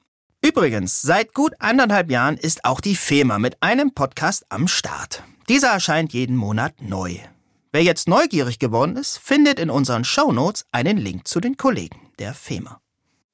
Übrigens, 0.41 1.01
seit 1.01 1.33
gut 1.33 1.53
anderthalb 1.59 2.09
Jahren 2.09 2.37
ist 2.37 2.63
auch 2.63 2.79
die 2.79 2.95
FEMA 2.95 3.39
mit 3.39 3.61
einem 3.61 3.93
Podcast 3.93 4.45
am 4.49 4.67
Start. 4.67 5.23
Dieser 5.49 5.69
erscheint 5.69 6.11
jeden 6.11 6.35
Monat 6.35 6.81
neu. 6.81 7.19
Wer 7.71 7.81
jetzt 7.81 8.09
neugierig 8.09 8.59
geworden 8.59 8.97
ist, 8.97 9.17
findet 9.17 9.59
in 9.59 9.69
unseren 9.69 10.03
Shownotes 10.03 10.65
einen 10.73 10.97
Link 10.97 11.25
zu 11.25 11.39
den 11.39 11.55
Kollegen 11.55 12.01
der 12.19 12.33
FEMA. 12.33 12.81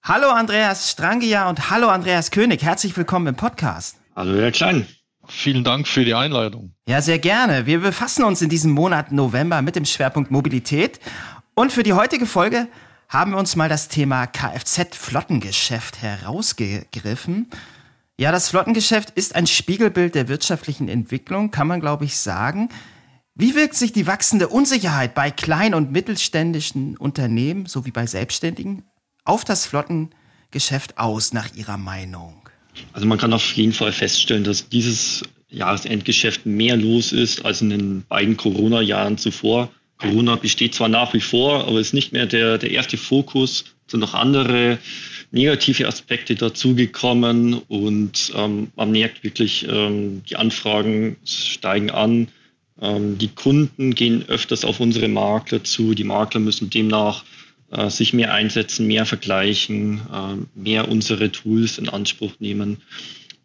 Hallo 0.04 0.30
Andreas 0.30 0.92
Strangier 0.92 1.48
und 1.48 1.72
hallo 1.72 1.88
Andreas 1.88 2.30
König, 2.30 2.62
herzlich 2.62 2.96
willkommen 2.96 3.26
im 3.26 3.36
Podcast. 3.36 3.98
Hallo 4.16 4.40
Herr 4.40 4.52
Klein. 4.52 4.86
Vielen 5.28 5.64
Dank 5.64 5.88
für 5.88 6.06
die 6.06 6.14
Einladung. 6.14 6.76
Ja, 6.88 7.02
sehr 7.02 7.18
gerne. 7.18 7.66
Wir 7.66 7.80
befassen 7.80 8.24
uns 8.26 8.44
in 8.44 8.50
diesem 8.50 8.74
Monat 8.74 9.12
November 9.12 9.64
mit 9.64 9.76
dem 9.76 9.86
Schwerpunkt 9.86 10.30
Mobilität. 10.30 11.00
Und 11.56 11.72
für 11.72 11.82
die 11.82 11.94
heutige 11.94 12.28
Folge 12.28 12.68
haben 13.10 13.32
wir 13.32 13.40
uns 13.40 13.56
mal 13.56 13.70
das 13.70 13.88
Thema 13.88 14.28
Kfz-Flottengeschäft 14.28 16.04
herausgegriffen. 16.04 17.50
Ja, 18.20 18.32
das 18.32 18.50
Flottengeschäft 18.50 19.10
ist 19.12 19.36
ein 19.36 19.48
Spiegelbild 19.48 20.14
der 20.14 20.28
wirtschaftlichen 20.28 20.88
Entwicklung, 20.88 21.50
kann 21.50 21.68
man, 21.68 21.80
glaube 21.80 22.06
ich, 22.06 22.18
sagen. 22.18 22.70
Wie 23.34 23.56
wirkt 23.56 23.74
sich 23.74 23.92
die 23.92 24.06
wachsende 24.06 24.48
Unsicherheit 24.50 25.16
bei 25.16 25.32
klein- 25.32 25.74
und 25.74 25.92
mittelständischen 25.92 26.96
Unternehmen 26.98 27.66
sowie 27.66 27.90
bei 27.90 28.06
Selbstständigen 28.06 28.84
auf 29.26 29.44
das 29.44 29.66
Flottengeschäft 29.66 31.00
aus, 31.00 31.34
nach 31.34 31.56
Ihrer 31.56 31.78
Meinung? 31.78 32.48
Also 32.92 33.08
man 33.08 33.18
kann 33.18 33.34
auf 33.34 33.54
jeden 33.54 33.74
Fall 33.74 33.92
feststellen, 33.92 34.44
dass 34.44 34.70
dieses 34.70 35.24
Jahresendgeschäft 35.50 36.46
mehr 36.46 36.78
los 36.78 37.12
ist 37.12 37.44
als 37.44 37.62
in 37.62 37.72
den 37.72 38.04
beiden 38.08 38.38
Corona-Jahren 38.38 39.18
zuvor. 39.18 39.72
Corona 39.98 40.36
besteht 40.36 40.76
zwar 40.76 40.90
nach 40.90 41.14
wie 41.16 41.22
vor, 41.22 41.68
aber 41.68 41.80
ist 41.80 41.94
nicht 41.94 42.14
mehr 42.14 42.28
der, 42.28 42.60
der 42.60 42.70
erste 42.70 42.98
Fokus, 42.98 43.66
sind 43.88 44.02
noch 44.02 44.14
andere 44.14 44.78
negative 45.34 45.88
Aspekte 45.88 46.36
dazugekommen 46.36 47.56
und 47.68 48.32
ähm, 48.36 48.68
man 48.76 48.92
merkt 48.92 49.24
wirklich, 49.24 49.68
ähm, 49.68 50.22
die 50.30 50.36
Anfragen 50.36 51.18
steigen 51.26 51.90
an. 51.90 52.28
Ähm, 52.80 53.18
die 53.18 53.30
Kunden 53.30 53.96
gehen 53.96 54.24
öfters 54.30 54.64
auf 54.64 54.80
unsere 54.80 55.08
Makler 55.08 55.64
zu. 55.64 55.96
Die 55.96 56.04
Makler 56.04 56.40
müssen 56.40 56.70
demnach 56.70 57.26
äh, 57.72 57.90
sich 57.90 58.14
mehr 58.14 58.32
einsetzen, 58.32 58.86
mehr 58.86 59.08
vergleichen, 59.08 60.02
äh, 60.14 60.60
mehr 60.60 60.88
unsere 60.88 61.32
Tools 61.32 61.80
in 61.80 61.90
Anspruch 61.90 62.34
nehmen. 62.40 62.78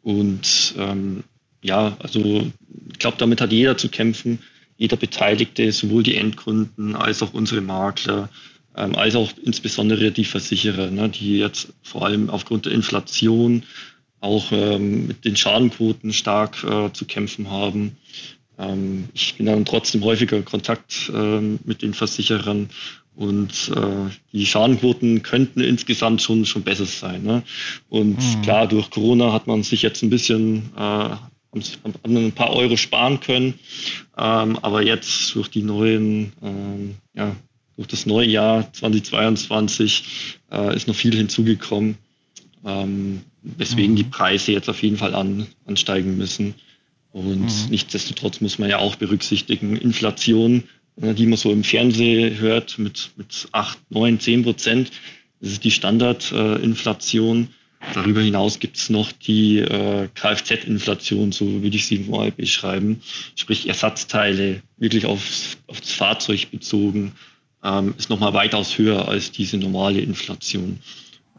Und 0.03 0.75
ähm, 0.77 1.25
ja, 1.63 1.97
also 2.01 2.51
ich 2.93 2.99
glaube, 2.99 3.17
damit 3.19 3.41
hat 3.41 3.51
jeder 3.51 3.79
zu 3.79 3.89
kämpfen, 3.89 4.41
jeder 4.77 4.99
Beteiligte, 4.99 5.73
sowohl 5.73 6.03
die 6.03 6.17
Endkunden 6.17 6.95
als 6.95 7.23
auch 7.23 7.33
unsere 7.33 7.63
Makler, 7.63 8.29
ähm, 8.79 8.95
als 8.95 9.17
auch 9.17 9.31
insbesondere 9.43 10.13
die 10.13 10.25
Versicherer, 10.25 10.91
ne, 10.91 11.09
die 11.09 11.39
jetzt 11.39 11.69
vor 11.83 12.07
allem 12.07 12.31
aufgrund 12.31 12.67
der 12.67 12.73
Inflation 12.73 13.65
auch 14.21 14.51
ähm, 14.53 15.07
mit 15.09 15.25
den 15.25 15.37
Schadenquoten 15.37 16.13
stark 16.13 16.65
äh, 16.65 16.93
zu 16.93 17.05
kämpfen 17.05 17.51
haben. 17.51 17.97
Ähm, 18.59 19.09
ich 19.15 19.35
bin 19.37 19.47
dann 19.47 19.65
trotzdem 19.65 20.03
häufiger 20.05 20.37
in 20.37 20.45
Kontakt 20.45 21.11
äh, 21.15 21.41
mit 21.41 21.83
den 21.83 21.95
Versicherern 21.95 22.71
und 23.15 23.73
äh, 23.75 24.11
die 24.33 24.47
Schadenquoten 24.47 25.23
könnten 25.23 25.61
insgesamt 25.61 26.23
schon, 26.23 26.45
schon 26.47 26.63
besser 26.63 26.87
sein. 26.87 27.25
Ne? 27.25 27.43
Und 27.89 28.19
mhm. 28.19 28.43
klar, 28.43 28.69
durch 28.69 28.91
Corona 28.91 29.33
hat 29.33 29.49
man 29.49 29.65
sich 29.65 29.83
jetzt 29.83 30.03
ein 30.03 30.11
bisschen 30.11 30.71
äh, 30.77 31.17
ein 32.05 32.33
paar 32.33 32.51
Euro 32.51 32.77
sparen 32.77 33.19
können. 33.21 33.55
Ähm, 34.17 34.59
aber 34.63 34.83
jetzt 34.83 35.35
durch 35.35 35.49
die 35.49 35.63
neuen, 35.63 36.33
ähm, 36.43 36.95
ja, 37.15 37.35
durch 37.79 37.89
das 37.89 38.05
neue 38.07 38.27
Jahr 38.27 38.71
2022 38.73 40.39
äh, 40.53 40.77
ist 40.77 40.89
noch 40.89 40.97
viel 40.97 41.15
hinzugekommen, 41.15 41.97
ähm, 42.67 43.23
weswegen 43.43 43.93
mhm. 43.93 43.97
die 43.97 44.05
Preise 44.05 44.53
jetzt 44.53 44.69
auf 44.69 44.83
jeden 44.83 44.97
Fall 44.97 45.15
an, 45.15 45.47
ansteigen 45.65 46.19
müssen. 46.19 46.55
Und 47.13 47.45
mhm. 47.45 47.71
nichtsdestotrotz 47.71 48.41
muss 48.41 48.59
man 48.59 48.69
ja 48.69 48.79
auch 48.79 48.97
berücksichtigen, 48.97 49.77
Inflation 49.77 50.65
äh, 51.01 51.15
die 51.15 51.27
man 51.27 51.39
so 51.39 51.53
im 51.53 51.65
Fernsehen 51.65 52.39
hört, 52.39 52.79
mit, 52.79 53.11
mit 53.17 53.49
8, 53.53 53.79
9, 53.91 54.21
10 54.21 54.43
Prozent. 54.43 54.91
Das 55.41 55.53
ist 55.53 55.65
die 55.65 55.71
Standardinflation. 55.71 57.49
Darüber 57.95 58.21
hinaus 58.21 58.59
gibt 58.59 58.77
es 58.77 58.91
noch 58.91 59.13
die 59.13 59.61
äh, 59.61 60.09
Kfz-Inflation, 60.13 61.31
so 61.31 61.63
würde 61.63 61.77
ich 61.77 61.87
sie 61.87 62.01
mal 62.01 62.33
beschreiben. 62.33 63.03
Sprich 63.37 63.69
Ersatzteile, 63.69 64.63
wirklich 64.79 65.07
aufs, 65.07 65.59
aufs 65.69 65.93
Fahrzeug 65.93 66.51
bezogen, 66.51 67.13
ähm, 67.63 67.95
ist 67.99 68.11
nochmal 68.11 68.35
weitaus 68.35 68.79
höher 68.79 69.09
als 69.09 69.31
diese 69.31 69.57
normale 69.57 70.01
Inflation. 70.01 70.79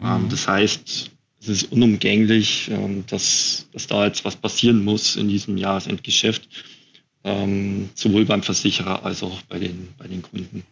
Ähm, 0.02 0.24
mhm. 0.24 0.30
das 0.30 0.48
heißt, 0.48 1.12
es 1.42 1.48
ist 1.48 1.72
unumgänglich, 1.72 2.70
ähm, 2.72 3.06
dass, 3.08 3.68
dass 3.74 3.88
da 3.88 4.06
jetzt 4.06 4.26
was 4.26 4.36
passieren 4.36 4.84
muss 4.84 5.16
in 5.16 5.30
diesem 5.30 5.58
Jahresendgeschäft 5.58 6.48
ähm, 7.24 7.90
sowohl 7.96 8.26
beim 8.26 8.44
Versicherer 8.44 9.06
als 9.06 9.24
auch 9.24 9.42
bei 9.44 9.60
den, 9.60 9.90
bei 9.98 10.08
den 10.08 10.22
Kunden. 10.22 10.64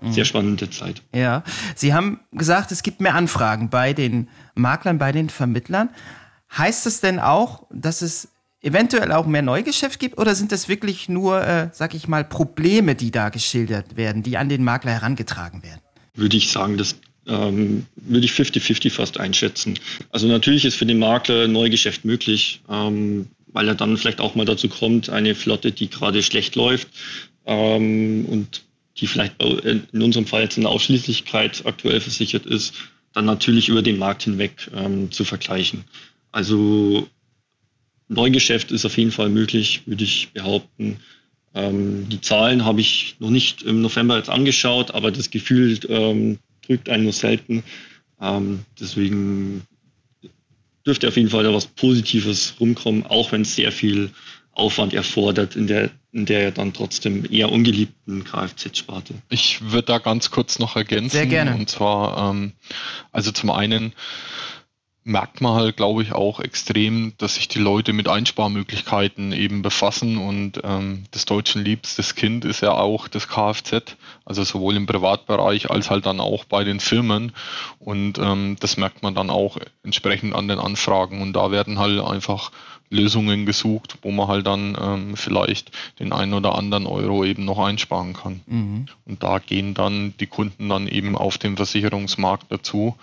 Mhm. 0.00 0.12
Sehr 0.12 0.24
spannende 0.24 0.68
Zeit. 0.70 1.02
Ja, 1.14 1.42
Sie 1.74 1.94
haben 1.94 2.20
gesagt, 2.32 2.72
es 2.72 2.82
gibt 2.82 3.00
mehr 3.00 3.14
Anfragen 3.14 3.70
bei 3.70 3.92
den 3.92 4.28
Maklern, 4.54 4.98
bei 4.98 5.12
den 5.12 5.30
Vermittlern. 5.30 5.90
Heißt 6.56 6.86
es 6.86 7.00
denn 7.00 7.18
auch, 7.20 7.66
dass 7.70 8.02
es 8.02 8.28
eventuell 8.62 9.12
auch 9.12 9.26
mehr 9.26 9.42
Neugeschäft 9.42 9.98
gibt 9.98 10.18
oder 10.18 10.34
sind 10.34 10.52
das 10.52 10.68
wirklich 10.68 11.08
nur, 11.08 11.42
äh, 11.46 11.68
sag 11.72 11.94
ich 11.94 12.08
mal, 12.08 12.24
Probleme, 12.24 12.94
die 12.94 13.10
da 13.10 13.28
geschildert 13.28 13.96
werden, 13.96 14.22
die 14.22 14.36
an 14.36 14.48
den 14.48 14.64
Makler 14.64 14.92
herangetragen 14.92 15.62
werden? 15.62 15.80
Würde 16.14 16.36
ich 16.36 16.50
sagen, 16.50 16.76
das 16.76 16.96
ähm, 17.26 17.86
würde 17.96 18.24
ich 18.24 18.32
50-50 18.32 18.90
fast 18.90 19.18
einschätzen. 19.18 19.78
Also 20.10 20.26
natürlich 20.26 20.64
ist 20.64 20.76
für 20.76 20.86
den 20.86 20.98
Makler 20.98 21.48
Neugeschäft 21.48 22.04
möglich. 22.04 22.62
Ähm, 22.68 23.28
weil 23.52 23.68
er 23.68 23.74
dann 23.74 23.96
vielleicht 23.96 24.20
auch 24.20 24.34
mal 24.34 24.44
dazu 24.44 24.68
kommt, 24.68 25.10
eine 25.10 25.34
Flotte, 25.34 25.72
die 25.72 25.90
gerade 25.90 26.22
schlecht 26.22 26.56
läuft 26.56 26.88
ähm, 27.46 28.26
und 28.26 28.62
die 28.96 29.06
vielleicht 29.06 29.42
in 29.42 30.02
unserem 30.02 30.26
Fall 30.26 30.42
jetzt 30.42 30.56
in 30.56 30.64
der 30.64 30.72
Ausschließlichkeit 30.72 31.62
aktuell 31.64 32.00
versichert 32.00 32.46
ist, 32.46 32.74
dann 33.12 33.24
natürlich 33.24 33.68
über 33.68 33.82
den 33.82 33.98
Markt 33.98 34.24
hinweg 34.24 34.70
ähm, 34.74 35.10
zu 35.10 35.24
vergleichen. 35.24 35.84
Also 36.32 37.08
Neugeschäft 38.10 38.72
ist 38.72 38.84
auf 38.84 38.98
jeden 38.98 39.12
Fall 39.12 39.28
möglich, 39.28 39.82
würde 39.86 40.04
ich 40.04 40.32
behaupten. 40.32 40.98
Ähm, 41.54 42.08
die 42.08 42.20
Zahlen 42.20 42.64
habe 42.64 42.80
ich 42.80 43.16
noch 43.20 43.30
nicht 43.30 43.62
im 43.62 43.80
November 43.82 44.16
jetzt 44.16 44.28
angeschaut, 44.28 44.90
aber 44.92 45.12
das 45.12 45.30
Gefühl 45.30 45.78
ähm, 45.88 46.38
drückt 46.66 46.88
einen 46.88 47.04
nur 47.04 47.12
selten. 47.12 47.62
Ähm, 48.20 48.60
deswegen 48.78 49.62
dürfte 50.84 51.06
auf 51.06 51.16
jeden 51.16 51.30
Fall 51.30 51.44
da 51.44 51.54
was 51.54 51.66
Positives 51.66 52.54
rumkommen, 52.58 53.06
auch 53.06 53.30
wenn 53.30 53.42
es 53.42 53.54
sehr 53.54 53.70
viel 53.70 54.10
Aufwand 54.52 54.92
erfordert 54.92 55.54
in 55.54 55.68
der, 55.68 55.90
in 56.12 56.26
der 56.26 56.50
dann 56.50 56.72
trotzdem 56.72 57.24
eher 57.30 57.52
ungeliebten 57.52 58.24
Kfz-Sparte. 58.24 59.14
Ich 59.28 59.70
würde 59.70 59.86
da 59.86 59.98
ganz 59.98 60.32
kurz 60.32 60.58
noch 60.58 60.74
ergänzen. 60.74 61.10
Sehr 61.10 61.26
gerne. 61.26 61.54
Und 61.54 61.70
zwar, 61.70 62.30
ähm, 62.30 62.52
also 63.12 63.30
zum 63.30 63.50
einen 63.50 63.92
merkt 65.02 65.40
man 65.40 65.54
halt, 65.54 65.76
glaube 65.76 66.02
ich, 66.02 66.12
auch 66.12 66.40
extrem, 66.40 67.14
dass 67.18 67.36
sich 67.36 67.48
die 67.48 67.58
Leute 67.58 67.92
mit 67.92 68.06
Einsparmöglichkeiten 68.06 69.32
eben 69.32 69.62
befassen 69.62 70.18
und 70.18 70.60
ähm, 70.62 71.04
das 71.10 71.24
Deutschen 71.24 71.64
liebstes 71.64 72.14
Kind 72.14 72.44
ist 72.44 72.60
ja 72.60 72.72
auch 72.72 73.08
das 73.08 73.26
Kfz, 73.26 73.96
also 74.26 74.44
sowohl 74.44 74.76
im 74.76 74.86
Privatbereich 74.86 75.70
als 75.70 75.90
halt 75.90 76.04
dann 76.04 76.20
auch 76.20 76.44
bei 76.44 76.64
den 76.64 76.80
Firmen 76.80 77.32
und 77.78 78.18
ähm, 78.18 78.56
das 78.60 78.76
merkt 78.76 79.02
man 79.02 79.14
dann 79.14 79.30
auch 79.30 79.56
entsprechend 79.82 80.34
an 80.34 80.48
den 80.48 80.58
Anfragen 80.58 81.22
und 81.22 81.32
da 81.32 81.50
werden 81.50 81.78
halt 81.78 82.00
einfach 82.00 82.52
Lösungen 82.90 83.46
gesucht, 83.46 83.98
wo 84.02 84.10
man 84.10 84.28
halt 84.28 84.46
dann 84.46 84.76
ähm, 84.78 85.16
vielleicht 85.16 85.70
den 86.00 86.12
einen 86.12 86.34
oder 86.34 86.56
anderen 86.56 86.86
Euro 86.86 87.24
eben 87.24 87.44
noch 87.44 87.60
einsparen 87.60 88.14
kann. 88.14 88.40
Mhm. 88.46 88.86
Und 89.06 89.22
da 89.22 89.38
gehen 89.38 89.74
dann 89.74 90.12
die 90.18 90.26
Kunden 90.26 90.68
dann 90.68 90.88
eben 90.88 91.16
auf 91.16 91.38
den 91.38 91.56
Versicherungsmarkt 91.56 92.46
dazu 92.50 92.96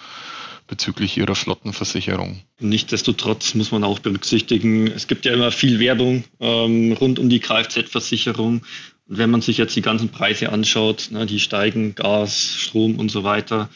bezüglich 0.68 1.18
ihrer 1.18 1.36
Flottenversicherung. 1.36 2.42
Nichtsdestotrotz 2.60 3.56
muss 3.56 3.72
man 3.72 3.84
auch 3.84 4.00
berücksichtigen, 4.00 4.88
es 4.88 5.08
gibt 5.08 5.26
ja 5.26 5.34
immer 5.34 5.52
viel 5.52 5.80
Werbung 5.80 6.24
ähm, 6.40 6.92
rund 6.94 7.20
um 7.20 7.30
die 7.30 7.40
Kfz-Versicherung. 7.40 8.62
Und 9.08 9.18
wenn 9.18 9.30
man 9.30 9.42
sich 9.42 9.58
jetzt 9.58 9.76
die 9.76 9.82
ganzen 9.82 10.10
Preise 10.10 10.52
anschaut, 10.52 11.10
ne, 11.12 11.26
die 11.26 11.40
steigen, 11.40 11.96
Gas, 11.96 12.56
Strom 12.58 12.96
und 12.96 13.10
so 13.10 13.24
weiter, 13.24 13.70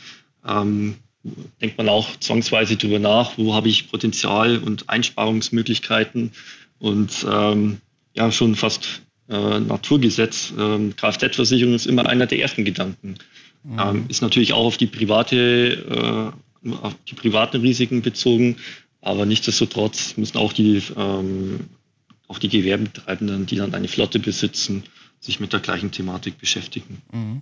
ähm, 0.46 0.96
denkt 1.62 1.78
man 1.78 1.90
auch 1.90 2.16
zwangsweise 2.20 2.76
darüber 2.76 3.00
nach, 3.00 3.38
wo 3.38 3.54
habe 3.54 3.70
ich 3.70 3.90
Potenzial 3.90 4.58
und 4.58 4.90
Einsparungsmöglichkeiten. 4.90 6.32
Und 6.80 7.26
ähm, 7.30 7.78
ja, 8.16 8.32
schon 8.32 8.56
fast 8.56 9.02
äh, 9.30 9.60
Naturgesetz. 9.60 10.54
Ähm, 10.58 10.96
Kfz-Versicherung 10.96 11.76
ist 11.76 11.86
immer 11.86 12.08
einer 12.08 12.26
der 12.26 12.40
ersten 12.40 12.66
Gedanken. 12.66 13.16
Mhm. 13.64 13.80
Ähm, 13.80 14.06
ist 14.10 14.22
natürlich 14.22 14.54
auch 14.54 14.66
auf 14.66 14.78
die 14.78 14.88
private, 14.88 16.34
äh, 16.34 16.51
auf 16.82 16.96
die 17.08 17.16
privaten 17.16 17.62
Risiken 17.62 18.02
bezogen, 18.02 18.58
aber 19.02 19.26
nichtsdestotrotz 19.26 20.18
müssen 20.18 20.38
auch 20.38 20.54
die, 20.54 20.82
ähm, 20.96 21.62
auch 22.28 22.40
die 22.40 22.50
Gewerbetreibenden, 22.50 23.46
die 23.46 23.56
dann 23.56 23.74
eine 23.74 23.88
Flotte 23.88 24.20
besitzen, 24.20 24.84
sich 25.20 25.40
mit 25.40 25.54
der 25.54 25.60
gleichen 25.60 25.92
Thematik 25.92 26.40
beschäftigen. 26.40 27.02
Mhm. 27.12 27.42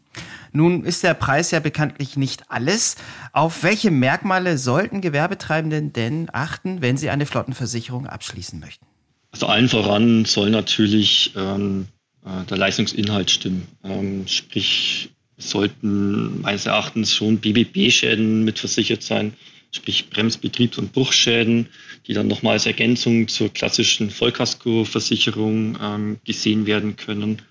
Nun 0.51 0.84
ist 0.84 1.03
der 1.03 1.13
Preis 1.13 1.51
ja 1.51 1.60
bekanntlich 1.60 2.17
nicht 2.17 2.51
alles. 2.51 2.97
Auf 3.32 3.63
welche 3.63 3.89
Merkmale 3.89 4.58
sollten 4.58 4.99
Gewerbetreibenden 4.99 5.93
denn 5.93 6.29
achten, 6.32 6.82
wenn 6.82 6.97
sie 6.97 7.10
eine 7.10 7.25
Flottenversicherung 7.25 8.05
abschließen 8.05 8.60
möchten? 8.60 8.86
Also 9.32 9.45
allen 9.47 9.69
voran 9.69 10.25
soll 10.25 10.49
natürlich 10.49 11.34
ähm, 11.36 11.88
äh, 12.25 12.45
der 12.45 12.58
Leistungsinhalt 12.58 13.32
stimmen. 13.32 13.67
Ähm, 13.84 14.27
sprich, 14.27 15.12
sollten 15.39 16.41
meines 16.41 16.65
Erachtens 16.65 17.15
schon 17.15 17.39
BBB-Schäden 17.39 18.43
mitversichert 18.43 19.02
sein, 19.02 19.34
sprich 19.71 20.06
Bremsbetriebs- 20.12 20.78
und 20.78 20.93
Bruchschäden, 20.93 21.67
die 22.08 22.13
dann 22.13 22.28
nochmal 22.28 22.54
als 22.54 22.65
Ergänzung 22.65 23.28
zur 23.28 23.49
klassischen 23.49 24.10
Vollkaskoversicherung 24.10 25.78
ähm, 25.82 26.17
gesehen 26.25 26.65
werden 26.65 26.95
können. 26.95 27.41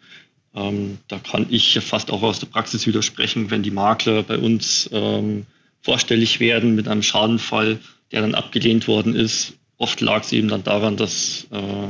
Ähm, 0.55 0.99
da 1.09 1.19
kann 1.19 1.47
ich 1.51 1.79
fast 1.81 2.11
auch 2.11 2.23
aus 2.23 2.41
der 2.41 2.47
Praxis 2.47 2.87
widersprechen, 2.87 3.51
wenn 3.51 3.63
die 3.63 3.71
Makler 3.71 4.23
bei 4.23 4.39
uns 4.39 4.89
ähm, 4.93 5.47
vorstellig 5.81 6.41
werden 6.41 6.75
mit 6.75 6.89
einem 6.89 7.03
Schadenfall, 7.03 7.79
der 8.13 8.23
dann 8.23 8.35
abgelehnt 8.35 8.89
worden 8.89 9.15
ist. 9.15 9.55
Oft 9.77 10.01
lag 10.01 10.25
es 10.25 10.33
eben 10.33 10.49
dann 10.49 10.65
daran, 10.65 10.97
dass, 10.97 11.47
äh, 11.51 11.89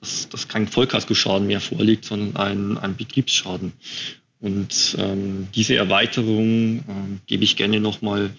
dass, 0.00 0.28
dass 0.28 0.48
kein 0.48 0.66
Vollkaskoschaden 0.66 1.46
mehr 1.46 1.60
vorliegt, 1.60 2.04
sondern 2.04 2.36
ein, 2.36 2.78
ein 2.78 2.96
Betriebsschaden. 2.96 3.72
Und 4.40 4.96
ähm, 4.98 5.48
diese 5.54 5.76
Erweiterung 5.76 6.78
äh, 6.78 6.82
gebe 7.26 7.44
ich 7.44 7.56
gerne 7.56 7.80
nochmal 7.80 8.30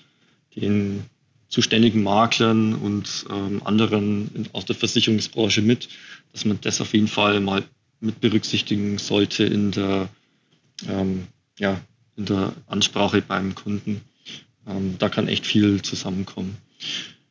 den 0.56 1.04
zuständigen 1.50 2.04
Maklern 2.04 2.76
und 2.76 3.26
ähm, 3.30 3.62
anderen 3.66 4.48
aus 4.54 4.66
der 4.66 4.76
Versicherungsbranche 4.76 5.62
mit, 5.62 5.90
dass 6.32 6.46
man 6.46 6.60
das 6.62 6.80
auf 6.80 6.94
jeden 6.94 7.08
Fall 7.08 7.40
mal 7.40 7.64
mit 8.00 8.22
berücksichtigen 8.22 8.98
sollte 8.98 9.44
in 9.44 9.72
der, 9.72 10.10
ähm, 10.88 11.28
ja, 11.58 11.82
in 12.16 12.26
der 12.26 12.54
Ansprache 12.68 13.22
beim 13.22 13.56
Kunden. 13.56 14.02
Ähm, 14.68 14.96
da 15.00 15.10
kann 15.10 15.28
echt 15.28 15.46
viel 15.46 15.82
zusammenkommen. 15.82 16.58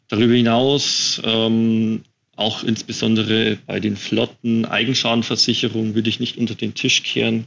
Darüber 0.09 0.35
hinaus, 0.35 1.21
ähm, 1.25 2.03
auch 2.37 2.65
insbesondere 2.65 3.59
bei 3.67 3.81
den 3.81 3.97
Flotten 3.97 4.65
Eigenschadenversicherungen 4.65 5.95
würde 5.95 6.09
ich 6.09 6.21
nicht 6.21 6.39
unter 6.39 6.55
den 6.55 6.75
Tisch 6.75 7.03
kehren, 7.03 7.47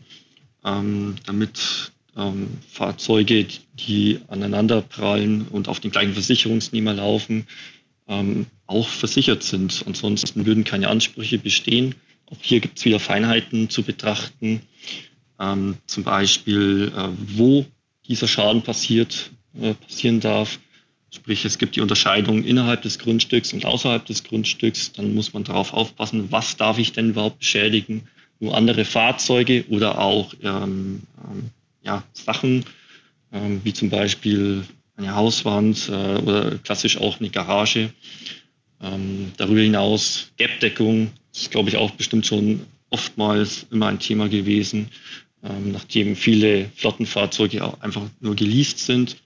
ähm, 0.63 1.15
damit 1.25 1.91
ähm, 2.15 2.47
Fahrzeuge, 2.67 3.47
die 3.73 4.19
aneinander 4.27 4.81
prallen 4.81 5.47
und 5.47 5.67
auf 5.67 5.79
den 5.79 5.91
gleichen 5.91 6.13
Versicherungsnehmer 6.13 6.93
laufen, 6.93 7.47
ähm, 8.07 8.47
auch 8.67 8.87
versichert 8.87 9.43
sind. 9.43 9.83
Ansonsten 9.85 10.45
würden 10.45 10.63
keine 10.63 10.89
Ansprüche 10.89 11.37
bestehen. 11.37 11.95
Auch 12.25 12.37
hier 12.41 12.59
gibt 12.59 12.77
es 12.77 12.85
wieder 12.85 12.99
Feinheiten 12.99 13.69
zu 13.69 13.83
betrachten. 13.83 14.61
Ähm, 15.39 15.77
zum 15.87 16.03
Beispiel, 16.03 16.91
äh, 16.95 17.09
wo 17.35 17.65
dieser 18.07 18.27
Schaden 18.27 18.61
passiert, 18.61 19.31
äh, 19.59 19.73
passieren 19.73 20.19
darf. 20.19 20.59
Sprich, 21.13 21.43
es 21.43 21.57
gibt 21.57 21.75
die 21.75 21.81
Unterscheidung 21.81 22.43
innerhalb 22.43 22.83
des 22.83 22.99
Grundstücks 22.99 23.51
und 23.51 23.65
außerhalb 23.65 24.05
des 24.05 24.23
Grundstücks. 24.23 24.93
Dann 24.93 25.13
muss 25.13 25.33
man 25.33 25.43
darauf 25.43 25.73
aufpassen, 25.73 26.31
was 26.31 26.55
darf 26.55 26.77
ich 26.77 26.93
denn 26.93 27.09
überhaupt 27.09 27.39
beschädigen? 27.39 28.07
Nur 28.41 28.57
andere 28.57 28.83
Fahrzeuge 28.83 29.63
oder 29.69 29.99
auch 29.99 30.33
ähm, 30.43 31.03
ähm, 31.23 31.49
ja, 31.83 32.03
Sachen, 32.11 32.65
ähm, 33.31 33.61
wie 33.63 33.71
zum 33.71 33.89
Beispiel 33.89 34.65
eine 34.97 35.15
Hauswand 35.15 35.89
äh, 35.89 36.17
oder 36.17 36.57
klassisch 36.57 36.97
auch 36.97 37.19
eine 37.19 37.29
Garage. 37.29 37.91
Ähm, 38.81 39.31
darüber 39.37 39.61
hinaus 39.61 40.31
Gapdeckung, 40.37 41.11
ist, 41.33 41.51
glaube 41.51 41.69
ich, 41.69 41.77
auch 41.77 41.91
bestimmt 41.91 42.25
schon 42.25 42.61
oftmals 42.89 43.67
immer 43.71 43.87
ein 43.87 43.99
Thema 43.99 44.27
gewesen, 44.27 44.89
ähm, 45.43 45.71
nachdem 45.71 46.15
viele 46.15 46.69
Flottenfahrzeuge 46.75 47.63
auch 47.63 47.79
einfach 47.81 48.03
nur 48.19 48.35
geleast 48.35 48.79
sind. 48.79 49.17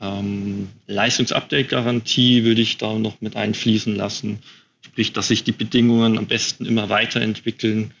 Ähm, 0.00 0.68
Leistungsupdate-Garantie 0.86 2.44
würde 2.44 2.60
ich 2.60 2.76
da 2.76 2.98
noch 2.98 3.20
mit 3.20 3.36
einfließen 3.36 3.96
lassen, 3.96 4.40
sprich, 4.82 5.12
dass 5.12 5.28
sich 5.28 5.44
die 5.44 5.52
Bedingungen 5.52 6.18
am 6.18 6.26
besten 6.26 6.66
immer 6.66 6.88
weiterentwickeln 6.88 7.92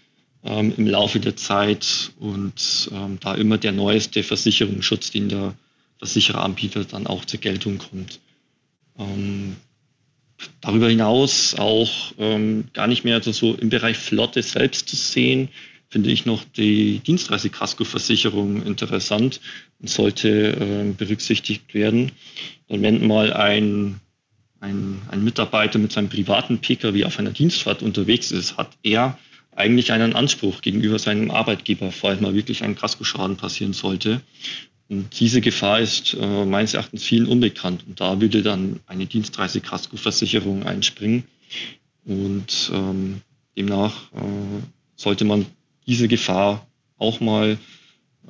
ähm, 0.44 0.74
im 0.76 0.86
Laufe 0.86 1.20
der 1.20 1.36
Zeit 1.36 2.12
und 2.18 2.90
ähm, 2.92 3.18
da 3.20 3.34
immer 3.34 3.58
der 3.58 3.72
neueste 3.72 4.22
Versicherungsschutz, 4.22 5.10
den 5.10 5.28
der 5.28 5.54
Versicherer 5.98 6.44
anbietet, 6.44 6.92
dann 6.92 7.06
auch 7.06 7.24
zur 7.24 7.40
Geltung 7.40 7.78
kommt. 7.78 8.20
Ähm, 8.98 9.56
darüber 10.60 10.88
hinaus 10.88 11.54
auch 11.54 12.12
ähm, 12.18 12.64
gar 12.72 12.88
nicht 12.88 13.04
mehr 13.04 13.22
so 13.22 13.54
im 13.54 13.68
Bereich 13.68 13.96
Flotte 13.96 14.42
selbst 14.42 14.88
zu 14.88 14.96
sehen, 14.96 15.48
finde 15.88 16.10
ich 16.10 16.24
noch 16.24 16.42
die 16.56 17.00
Dienstreisekaskoversicherung 17.00 18.64
interessant 18.64 19.40
und 19.78 19.90
sollte 19.90 20.56
äh, 20.56 20.92
berücksichtigt 20.92 21.74
werden. 21.74 22.12
Und 22.66 22.82
wenn 22.82 23.06
mal 23.06 23.32
ein, 23.32 24.00
ein, 24.62 25.02
ein 25.08 25.24
Mitarbeiter 25.24 25.78
mit 25.78 25.92
seinem 25.92 26.08
privaten 26.08 26.58
Pkw 26.58 27.04
auf 27.04 27.18
einer 27.18 27.32
Dienstfahrt 27.32 27.82
unterwegs 27.82 28.30
ist, 28.30 28.56
hat 28.56 28.70
er 28.82 29.18
eigentlich 29.54 29.92
einen 29.92 30.14
Anspruch 30.14 30.62
gegenüber 30.62 30.98
seinem 30.98 31.30
Arbeitgeber, 31.30 31.90
falls 31.90 32.20
mal 32.20 32.34
wirklich 32.34 32.62
ein 32.62 32.76
Kaskoschaden 32.76 33.36
passieren 33.36 33.72
sollte. 33.72 34.22
Und 34.88 35.18
diese 35.18 35.40
Gefahr 35.40 35.80
ist 35.80 36.14
äh, 36.14 36.44
meines 36.44 36.74
Erachtens 36.74 37.02
vielen 37.02 37.26
unbekannt. 37.26 37.84
Und 37.86 38.00
da 38.00 38.20
würde 38.20 38.42
dann 38.42 38.80
eine 38.86 39.06
Dienstreise-Kaskoversicherung 39.06 40.62
einspringen. 40.62 41.24
Und 42.04 42.70
ähm, 42.72 43.20
demnach 43.56 44.12
äh, 44.12 44.62
sollte 44.96 45.24
man 45.24 45.46
diese 45.86 46.08
Gefahr 46.08 46.66
auch 46.98 47.20
mal 47.20 47.58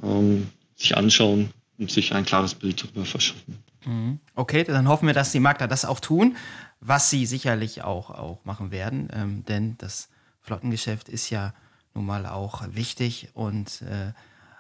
ähm, 0.03 0.47
sich 0.77 0.97
anschauen 0.97 1.51
und 1.79 1.90
sich 1.90 2.14
ein 2.14 2.25
klares 2.25 2.55
Bild 2.55 2.83
darüber 2.83 3.05
verschaffen. 3.05 3.59
Mhm. 3.85 4.21
Okay, 4.35 4.64
dann 4.64 4.88
hoffen 4.88 5.07
wir, 5.07 5.14
dass 5.14 5.33
die 5.33 5.40
Makler 5.40 5.68
das 5.68 5.85
auch 5.85 6.01
tun, 6.01 6.37
was 6.81 7.11
sie 7.11 7.27
sicherlich 7.27 7.83
auch, 7.83 8.11
auch 8.11 8.45
machen 8.45 8.71
werden. 8.71 9.09
Ähm, 9.12 9.45
denn 9.45 9.77
das 9.79 10.09
Flottengeschäft 10.40 11.09
ist 11.09 11.31
ja 11.31 11.55
nun 11.95 12.07
mal 12.07 12.27
auch 12.27 12.62
wichtig 12.71 13.31
und 13.35 13.83
äh, 13.83 14.12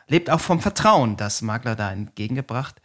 lebt 0.06 0.30
auch 0.30 0.40
vom 0.40 0.60
Vertrauen, 0.60 1.16
das 1.16 1.42
Makler 1.42 1.74
da 1.74 1.90
entgegengebracht 1.90 2.80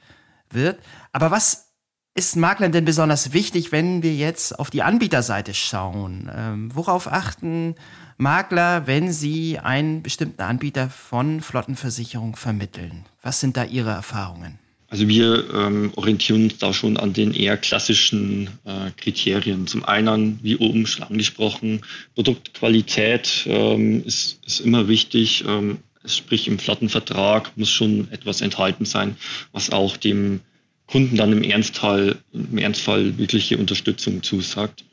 wird. 0.49 0.79
Aber 1.11 1.31
was 1.31 1.73
ist 2.15 2.35
Maklern 2.35 2.71
denn 2.71 2.85
besonders 2.85 3.33
wichtig, 3.33 3.71
wenn 3.71 4.01
wir 4.01 4.15
jetzt 4.15 4.57
auf 4.57 4.69
die 4.71 4.81
Anbieterseite 4.81 5.53
schauen? 5.53 6.31
Ähm, 6.33 6.75
worauf 6.75 7.11
achten 7.11 7.75
Makler, 8.17 8.87
wenn 8.87 9.11
sie 9.11 9.59
einen 9.59 10.01
bestimmten 10.01 10.41
Anbieter 10.41 10.89
von 10.89 11.41
Flottenversicherung 11.41 12.35
vermitteln? 12.35 13.05
Was 13.21 13.39
sind 13.39 13.55
da 13.55 13.63
Ihre 13.63 13.91
Erfahrungen? 13.91 14.57
Also 14.89 15.07
wir 15.09 15.53
ähm, 15.53 15.91
orientieren 15.95 16.45
uns 16.45 16.59
da 16.59 16.73
schon 16.73 16.95
an 16.95 17.11
den 17.11 17.33
eher 17.33 17.57
klassischen 17.57 18.49
äh, 18.63 18.91
Kriterien. 18.95 19.67
Zum 19.67 19.83
einen, 19.83 20.39
wie 20.41 20.55
oben 20.55 20.87
schon 20.87 21.03
angesprochen, 21.03 21.81
Produktqualität 22.15 23.45
ähm, 23.47 24.03
ist, 24.05 24.39
ist 24.45 24.61
immer 24.61 24.87
wichtig. 24.87 25.43
Ähm, 25.45 25.79
sprich 26.05 26.47
im 26.47 26.57
Flottenvertrag 26.57 27.51
muss 27.57 27.69
schon 27.69 28.09
etwas 28.11 28.39
enthalten 28.39 28.85
sein, 28.85 29.17
was 29.51 29.71
auch 29.71 29.97
dem 29.97 30.39
Kunden 30.85 31.17
dann 31.17 31.33
im 31.33 31.43
Ernstfall, 31.43 32.17
im 32.31 32.57
Ernstfall 32.57 33.17
wirkliche 33.17 33.57
Unterstützung 33.57 34.23
zusagt. 34.23 34.85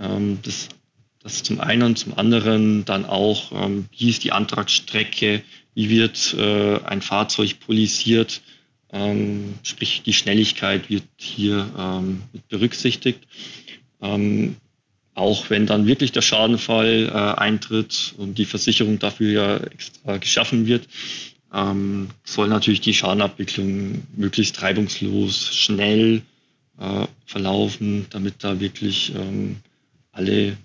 Ähm, 0.00 0.40
das, 0.42 0.68
das 1.22 1.44
zum 1.44 1.60
einen 1.60 1.94
zum 1.94 2.18
anderen 2.18 2.84
dann 2.84 3.04
auch, 3.04 3.52
ähm, 3.52 3.86
wie 3.96 4.10
ist 4.10 4.24
die 4.24 4.32
Antragsstrecke, 4.32 5.42
wie 5.74 5.88
wird 5.88 6.34
äh, 6.36 6.80
ein 6.84 7.02
Fahrzeug 7.02 7.60
polisiert, 7.60 8.42
ähm, 8.92 9.54
sprich 9.62 10.02
die 10.02 10.12
Schnelligkeit 10.12 10.90
wird 10.90 11.04
hier 11.16 11.68
ähm, 11.76 12.22
berücksichtigt. 12.48 13.20
Ähm, 14.00 14.56
auch 15.14 15.50
wenn 15.50 15.66
dann 15.66 15.86
wirklich 15.86 16.12
der 16.12 16.22
Schadenfall 16.22 17.08
äh, 17.08 17.40
eintritt 17.40 18.14
und 18.16 18.38
die 18.38 18.46
Versicherung 18.46 18.98
dafür 18.98 19.32
ja 19.32 19.56
extra 19.58 20.16
geschaffen 20.16 20.66
wird, 20.66 20.88
ähm, 21.52 22.08
soll 22.24 22.48
natürlich 22.48 22.80
die 22.80 22.94
Schadenabwicklung 22.94 24.02
möglichst 24.16 24.62
reibungslos, 24.62 25.54
schnell 25.54 26.22
äh, 26.78 27.06
verlaufen, 27.26 28.06
damit 28.10 28.36
da 28.42 28.58
wirklich 28.58 29.14
ähm, 29.14 29.56
alle, 30.12 30.56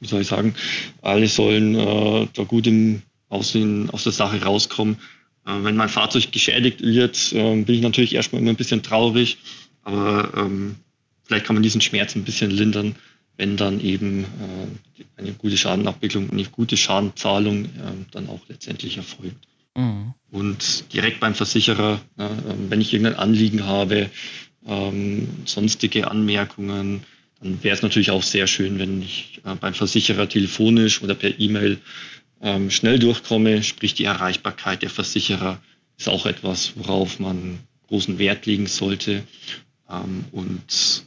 wie 0.00 0.06
soll 0.06 0.20
ich 0.20 0.28
sagen, 0.28 0.54
alle 1.00 1.28
sollen 1.28 1.74
äh, 1.74 2.28
da 2.34 2.44
gut 2.44 2.66
im 2.66 3.02
Aussehen 3.30 3.88
aus 3.90 4.04
der 4.04 4.12
Sache 4.12 4.42
rauskommen. 4.42 4.98
Äh, 5.48 5.64
wenn 5.64 5.76
mein 5.76 5.88
Fahrzeug 5.88 6.30
geschädigt 6.30 6.82
wird, 6.82 7.32
äh, 7.32 7.62
bin 7.62 7.74
ich 7.74 7.82
natürlich 7.82 8.14
erstmal 8.14 8.42
immer 8.42 8.50
ein 8.50 8.56
bisschen 8.56 8.82
traurig, 8.84 9.38
aber 9.82 10.30
ähm, 10.36 10.76
vielleicht 11.24 11.46
kann 11.46 11.56
man 11.56 11.62
diesen 11.64 11.80
Schmerz 11.80 12.14
ein 12.14 12.24
bisschen 12.24 12.50
lindern 12.50 12.94
wenn 13.38 13.56
dann 13.56 13.80
eben 13.80 14.24
äh, 14.24 15.04
eine 15.16 15.32
gute 15.32 15.56
Schadenabwicklung, 15.56 16.30
eine 16.30 16.44
gute 16.44 16.76
Schadenzahlung 16.76 17.64
äh, 17.64 17.68
dann 18.10 18.28
auch 18.28 18.40
letztendlich 18.48 18.98
erfolgt. 18.98 19.46
Mhm. 19.74 20.12
Und 20.30 20.92
direkt 20.92 21.20
beim 21.20 21.34
Versicherer, 21.34 22.00
äh, 22.18 22.28
wenn 22.68 22.80
ich 22.80 22.92
irgendein 22.92 23.18
Anliegen 23.18 23.64
habe, 23.64 24.10
ähm, 24.66 25.28
sonstige 25.46 26.10
Anmerkungen, 26.10 27.04
dann 27.40 27.62
wäre 27.62 27.76
es 27.76 27.82
natürlich 27.82 28.10
auch 28.10 28.24
sehr 28.24 28.48
schön, 28.48 28.80
wenn 28.80 29.00
ich 29.02 29.40
äh, 29.44 29.54
beim 29.54 29.72
Versicherer 29.72 30.28
telefonisch 30.28 31.00
oder 31.00 31.14
per 31.14 31.38
E-Mail 31.38 31.78
ähm, 32.42 32.70
schnell 32.70 32.98
durchkomme. 32.98 33.62
Sprich, 33.62 33.94
die 33.94 34.04
Erreichbarkeit 34.04 34.82
der 34.82 34.90
Versicherer 34.90 35.60
ist 35.96 36.08
auch 36.08 36.26
etwas, 36.26 36.72
worauf 36.76 37.18
man 37.18 37.58
großen 37.88 38.18
Wert 38.18 38.46
legen 38.46 38.66
sollte. 38.66 39.24
Ähm, 39.90 40.24
und 40.32 41.04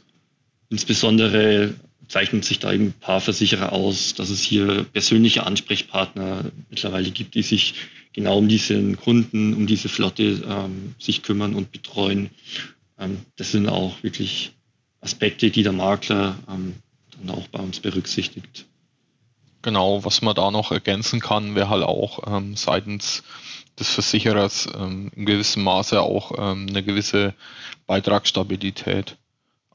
insbesondere 0.68 1.74
zeichnen 2.08 2.42
sich 2.42 2.58
da 2.58 2.72
eben 2.72 2.86
ein 2.86 2.92
paar 2.92 3.20
Versicherer 3.20 3.72
aus, 3.72 4.14
dass 4.14 4.28
es 4.28 4.42
hier 4.42 4.84
persönliche 4.84 5.46
Ansprechpartner 5.46 6.50
mittlerweile 6.68 7.10
gibt, 7.10 7.34
die 7.34 7.42
sich 7.42 7.74
genau 8.12 8.38
um 8.38 8.48
diesen 8.48 8.96
Kunden, 8.96 9.54
um 9.54 9.66
diese 9.66 9.88
Flotte 9.88 10.42
ähm, 10.46 10.94
sich 10.98 11.22
kümmern 11.22 11.54
und 11.54 11.72
betreuen. 11.72 12.30
Ähm, 12.98 13.18
das 13.36 13.52
sind 13.52 13.68
auch 13.68 14.02
wirklich 14.02 14.52
Aspekte, 15.00 15.50
die 15.50 15.62
der 15.62 15.72
Makler 15.72 16.38
ähm, 16.48 16.74
dann 17.18 17.30
auch 17.30 17.48
bei 17.48 17.60
uns 17.60 17.80
berücksichtigt. 17.80 18.66
Genau, 19.62 20.04
was 20.04 20.22
man 20.22 20.34
da 20.34 20.50
noch 20.50 20.72
ergänzen 20.72 21.20
kann, 21.20 21.54
wäre 21.54 21.68
halt 21.68 21.84
auch 21.84 22.26
ähm, 22.26 22.56
seitens 22.56 23.22
des 23.78 23.90
Versicherers 23.90 24.68
ähm, 24.76 25.10
in 25.14 25.24
gewissem 25.24 25.62
Maße 25.62 26.00
auch 26.00 26.32
ähm, 26.36 26.66
eine 26.68 26.82
gewisse 26.82 27.34
Beitragsstabilität. 27.86 29.16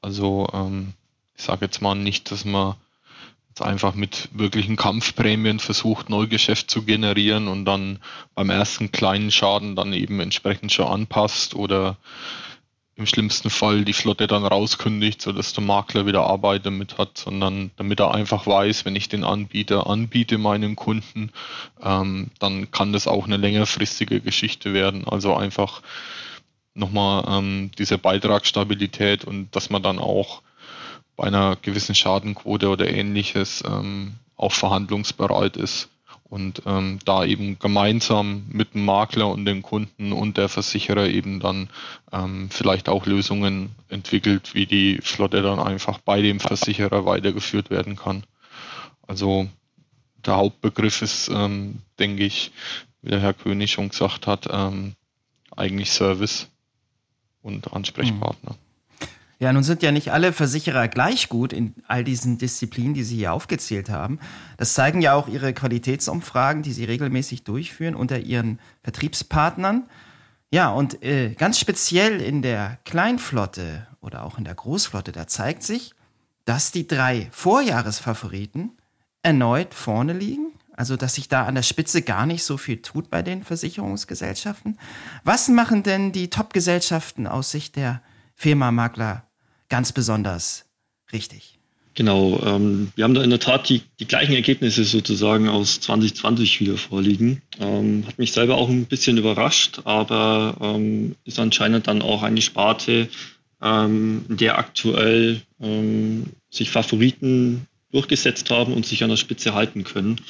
Also 0.02 0.47
ähm, 0.54 0.93
ich 1.36 1.43
sage 1.43 1.65
jetzt 1.65 1.82
mal 1.82 1.95
nicht, 1.95 2.32
dass 2.32 2.45
man 2.45 2.76
jetzt 3.50 3.62
einfach 3.62 3.95
mit 3.95 4.30
wirklichen 4.34 4.76
Kampfprämien 4.76 5.60
versucht, 5.60 6.10
Neugeschäft 6.10 6.69
zu 6.69 6.84
generieren 6.84 7.47
und 7.47 7.65
dann 7.65 8.00
beim 8.36 8.50
ersten 8.50 8.91
kleinen 8.91 9.32
Schaden 9.32 9.76
dann 9.76 9.93
eben 9.93 10.19
entsprechend 10.19 10.71
schon 10.71 10.88
anpasst 10.88 11.56
oder 11.56 11.97
im 12.97 13.05
schlimmsten 13.05 13.51
Fall 13.51 13.86
die 13.86 13.93
Flotte 13.93 14.25
dann 14.25 14.43
rauskündigt, 14.43 15.21
sodass 15.21 15.53
der 15.53 15.63
Makler 15.63 16.07
wieder 16.07 16.23
Arbeit 16.23 16.65
damit 16.65 16.97
hat, 16.97 17.17
sondern 17.17 17.69
damit 17.77 17.99
er 17.99 18.13
einfach 18.13 18.47
weiß, 18.47 18.86
wenn 18.86 18.95
ich 18.95 19.07
den 19.07 19.23
Anbieter 19.23 19.88
anbiete 19.88 20.39
meinem 20.39 20.75
Kunden, 20.75 21.31
ähm, 21.81 22.31
dann 22.39 22.71
kann 22.71 22.93
das 22.93 23.07
auch 23.07 23.25
eine 23.25 23.38
längerfristige 23.38 24.19
Geschichte 24.19 24.73
werden. 24.73 25.07
Also 25.07 25.36
einfach 25.36 25.83
nochmal 26.73 27.23
ähm, 27.27 27.69
diese 27.77 27.99
Beitragsstabilität 27.99 29.25
und 29.25 29.55
dass 29.55 29.69
man 29.69 29.83
dann 29.83 29.99
auch 29.99 30.41
bei 31.15 31.25
einer 31.25 31.55
gewissen 31.55 31.93
Schadenquote 31.93 32.67
oder 32.69 32.89
ähnliches 32.89 33.63
ähm, 33.67 34.15
auch 34.36 34.53
verhandlungsbereit 34.53 35.55
ist 35.55 35.89
und 36.30 36.63
ähm, 36.66 37.00
da 37.06 37.24
eben 37.24 37.58
gemeinsam 37.58 38.46
mit 38.50 38.74
dem 38.74 38.86
Makler 38.86 39.30
und 39.30 39.46
dem 39.46 39.62
Kunden 39.62 40.12
und 40.12 40.38
der 40.38 40.50
Versicherer 40.50 41.08
eben 41.08 41.40
dann 41.40 41.70
ähm, 42.12 42.50
vielleicht 42.50 42.90
auch 42.90 43.06
Lösungen 43.06 43.76
entwickelt, 43.88 44.54
wie 44.54 44.66
die 44.66 45.00
Flotte 45.02 45.42
dann 45.42 45.60
einfach 45.60 46.00
bei 46.00 46.22
dem 46.22 46.40
Versicherer 46.40 47.06
weitergeführt 47.06 47.70
werden 47.70 47.96
kann. 47.96 48.24
Also 49.08 49.48
der 50.26 50.36
Hauptbegriff 50.36 51.02
ist, 51.02 51.30
ähm, 51.30 51.80
denke 51.98 52.26
ich, 52.26 52.52
wie 53.02 53.10
der 53.12 53.22
Herr 53.22 53.34
König 53.34 53.72
schon 53.72 53.90
gesagt 53.90 54.28
hat, 54.28 54.48
ähm, 54.52 54.96
eigentlich 55.56 55.92
Service 55.92 56.50
und 57.42 57.72
Ansprechpartner. 57.74 58.52
Mhm. 58.52 58.66
Ja, 59.39 59.54
nun 59.54 59.63
sind 59.63 59.84
ja 59.84 59.91
nicht 59.91 60.12
alle 60.12 60.34
Versicherer 60.34 60.88
gleich 60.88 61.30
gut 61.30 61.54
in 61.54 61.76
all 61.88 62.04
diesen 62.04 62.39
Disziplinen, 62.39 62.95
die 62.95 63.04
Sie 63.04 63.17
hier 63.17 63.34
aufgezählt 63.34 63.89
haben. 63.89 64.19
Das 64.58 64.73
zeigen 64.73 65.00
ja 65.02 65.13
auch 65.13 65.28
Ihre 65.28 65.54
Qualitätsumfragen, 65.54 66.63
die 66.63 66.73
Sie 66.73 66.86
regelmäßig 66.86 67.43
durchführen 67.43 67.93
unter 67.93 68.17
Ihren 68.17 68.60
Vertriebspartnern. 68.84 69.84
Ja, 70.50 70.69
und 70.69 71.04
äh, 71.04 71.36
ganz 71.36 71.60
speziell 71.60 72.19
in 72.19 72.41
der 72.41 72.80
Kleinflotte 72.84 73.86
oder 74.02 74.23
auch 74.23 74.39
in 74.39 74.43
der 74.43 74.56
Großflotte, 74.56 75.12
da 75.12 75.28
zeigt 75.28 75.62
sich, 75.62 75.93
dass 76.45 76.71
die 76.71 76.88
drei 76.88 77.28
Vorjahresfavoriten 77.32 78.71
erneut 79.21 79.73
vorne 79.73 80.13
liegen. 80.13 80.54
Also, 80.71 80.95
dass 80.95 81.15
sich 81.15 81.28
da 81.28 81.45
an 81.45 81.56
der 81.56 81.63
Spitze 81.63 82.04
gar 82.04 82.26
nicht 82.26 82.43
so 82.43 82.56
viel 82.58 82.82
tut 82.82 83.10
bei 83.10 83.21
den 83.23 83.43
Versicherungsgesellschaften. 83.43 84.80
Was 85.23 85.47
machen 85.47 85.84
denn 85.84 86.12
die 86.12 86.30
Top-Gesellschaften 86.30 87.28
aus 87.28 87.52
Sicht 87.52 87.76
der 87.76 88.02
Firma-Makler 88.38 89.28
ganz 89.67 89.91
besonders 89.91 90.65
richtig. 91.12 91.58
Genau, 91.95 92.39
ähm, 92.45 92.91
wir 92.95 93.04
haben 93.04 93.15
da 93.15 93.23
in 93.23 93.32
der 93.32 93.39
Tat 93.39 93.67
die, 93.67 93.82
die 94.00 94.06
gleichen 94.06 94.36
Ergebnisse 94.36 94.84
sozusagen 94.84 95.50
aus 95.50 95.82
2020 95.82 96.62
wieder 96.62 96.78
vorliegen. 96.78 97.41
Ähm, 97.60 98.04
hat 98.06 98.19
mich 98.19 98.32
selber 98.34 98.56
auch 98.56 98.69
ein 98.69 98.86
bisschen 98.86 99.17
überrascht, 99.17 99.82
aber 99.86 100.56
ähm, 100.62 101.15
ist 101.26 101.39
anscheinend 101.39 101.88
dann 101.88 102.04
auch 102.04 102.21
eine 102.21 102.43
Sparte, 102.43 103.10
ähm, 103.60 104.26
in 104.30 104.38
der 104.38 104.60
aktuell 104.60 105.41
ähm, 105.60 106.28
sich 106.52 106.69
Favoriten 106.69 107.65
durchgesetzt 107.91 108.52
haben 108.52 108.73
und 108.73 108.86
sich 108.86 109.04
an 109.04 109.10
der 109.10 109.17
Spitze 109.17 109.56
halten 109.56 109.84
können. 109.84 110.21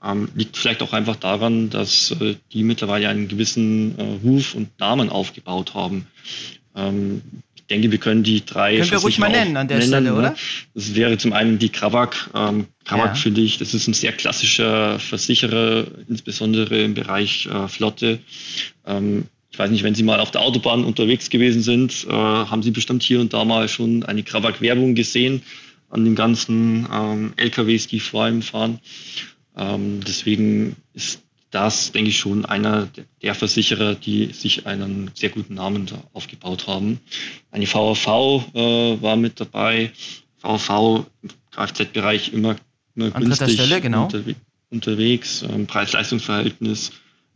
Ähm, 0.00 0.28
liegt 0.36 0.56
vielleicht 0.56 0.82
auch 0.82 0.92
einfach 0.92 1.16
daran, 1.16 1.70
dass 1.70 2.12
äh, 2.20 2.36
die 2.52 2.62
mittlerweile 2.62 3.08
einen 3.08 3.26
gewissen 3.26 3.98
äh, 3.98 4.02
Ruf 4.24 4.54
und 4.54 4.78
Namen 4.78 5.10
aufgebaut 5.10 5.74
haben. 5.74 6.06
Ähm, 6.76 7.22
denke, 7.68 7.90
wir 7.90 7.98
können 7.98 8.22
die 8.22 8.44
drei. 8.44 8.76
Können 8.78 8.90
wir 8.90 8.98
ruhig 8.98 9.18
mal 9.18 9.30
nennen 9.30 9.56
an 9.56 9.68
der 9.68 9.78
nennen, 9.78 9.88
Stelle, 9.88 10.10
ne? 10.10 10.16
oder? 10.16 10.34
Das 10.74 10.94
wäre 10.94 11.18
zum 11.18 11.32
einen 11.32 11.58
die 11.58 11.68
Krawak. 11.68 12.30
Ähm, 12.34 12.66
Krawak 12.84 13.08
ja. 13.08 13.14
finde 13.14 13.40
ich, 13.40 13.58
das 13.58 13.74
ist 13.74 13.86
ein 13.88 13.94
sehr 13.94 14.12
klassischer 14.12 14.98
Versicherer, 14.98 15.86
insbesondere 16.08 16.82
im 16.82 16.94
Bereich 16.94 17.46
äh, 17.46 17.68
Flotte. 17.68 18.20
Ähm, 18.86 19.26
ich 19.50 19.58
weiß 19.58 19.70
nicht, 19.70 19.82
wenn 19.82 19.94
Sie 19.94 20.02
mal 20.02 20.20
auf 20.20 20.30
der 20.30 20.42
Autobahn 20.42 20.84
unterwegs 20.84 21.30
gewesen 21.30 21.62
sind, 21.62 22.06
äh, 22.08 22.12
haben 22.12 22.62
Sie 22.62 22.70
bestimmt 22.70 23.02
hier 23.02 23.20
und 23.20 23.32
da 23.32 23.44
mal 23.44 23.68
schon 23.68 24.04
eine 24.04 24.22
Krawak-Werbung 24.22 24.94
gesehen 24.94 25.42
an 25.90 26.04
den 26.04 26.14
ganzen 26.14 26.86
ähm, 26.92 27.32
LKWs, 27.36 27.86
die 27.86 28.00
vor 28.00 28.24
allem 28.24 28.42
fahren. 28.42 28.78
Ähm, 29.56 30.00
deswegen 30.06 30.76
ist 30.94 31.22
das, 31.50 31.92
denke 31.92 32.10
ich, 32.10 32.18
schon 32.18 32.44
einer 32.44 32.88
der 33.22 33.34
Versicherer, 33.34 33.94
die 33.94 34.32
sich 34.32 34.66
einen 34.66 35.10
sehr 35.14 35.30
guten 35.30 35.54
Namen 35.54 35.86
da 35.86 36.02
aufgebaut 36.12 36.66
haben. 36.66 37.00
Eine 37.50 37.66
VAV 37.66 38.06
äh, 38.54 39.02
war 39.02 39.16
mit 39.16 39.40
dabei. 39.40 39.92
VAV 40.40 41.06
im 41.22 41.30
Kfz-Bereich 41.50 42.32
immer, 42.32 42.56
immer 42.94 43.14
An 43.14 43.24
günstig 43.24 43.52
Stelle, 43.52 43.80
genau. 43.80 44.04
unterwe 44.04 44.34
unterwegs. 44.70 45.42
Ähm, 45.42 45.66
Preis-Leistungs-Verhältnis, 45.66 46.92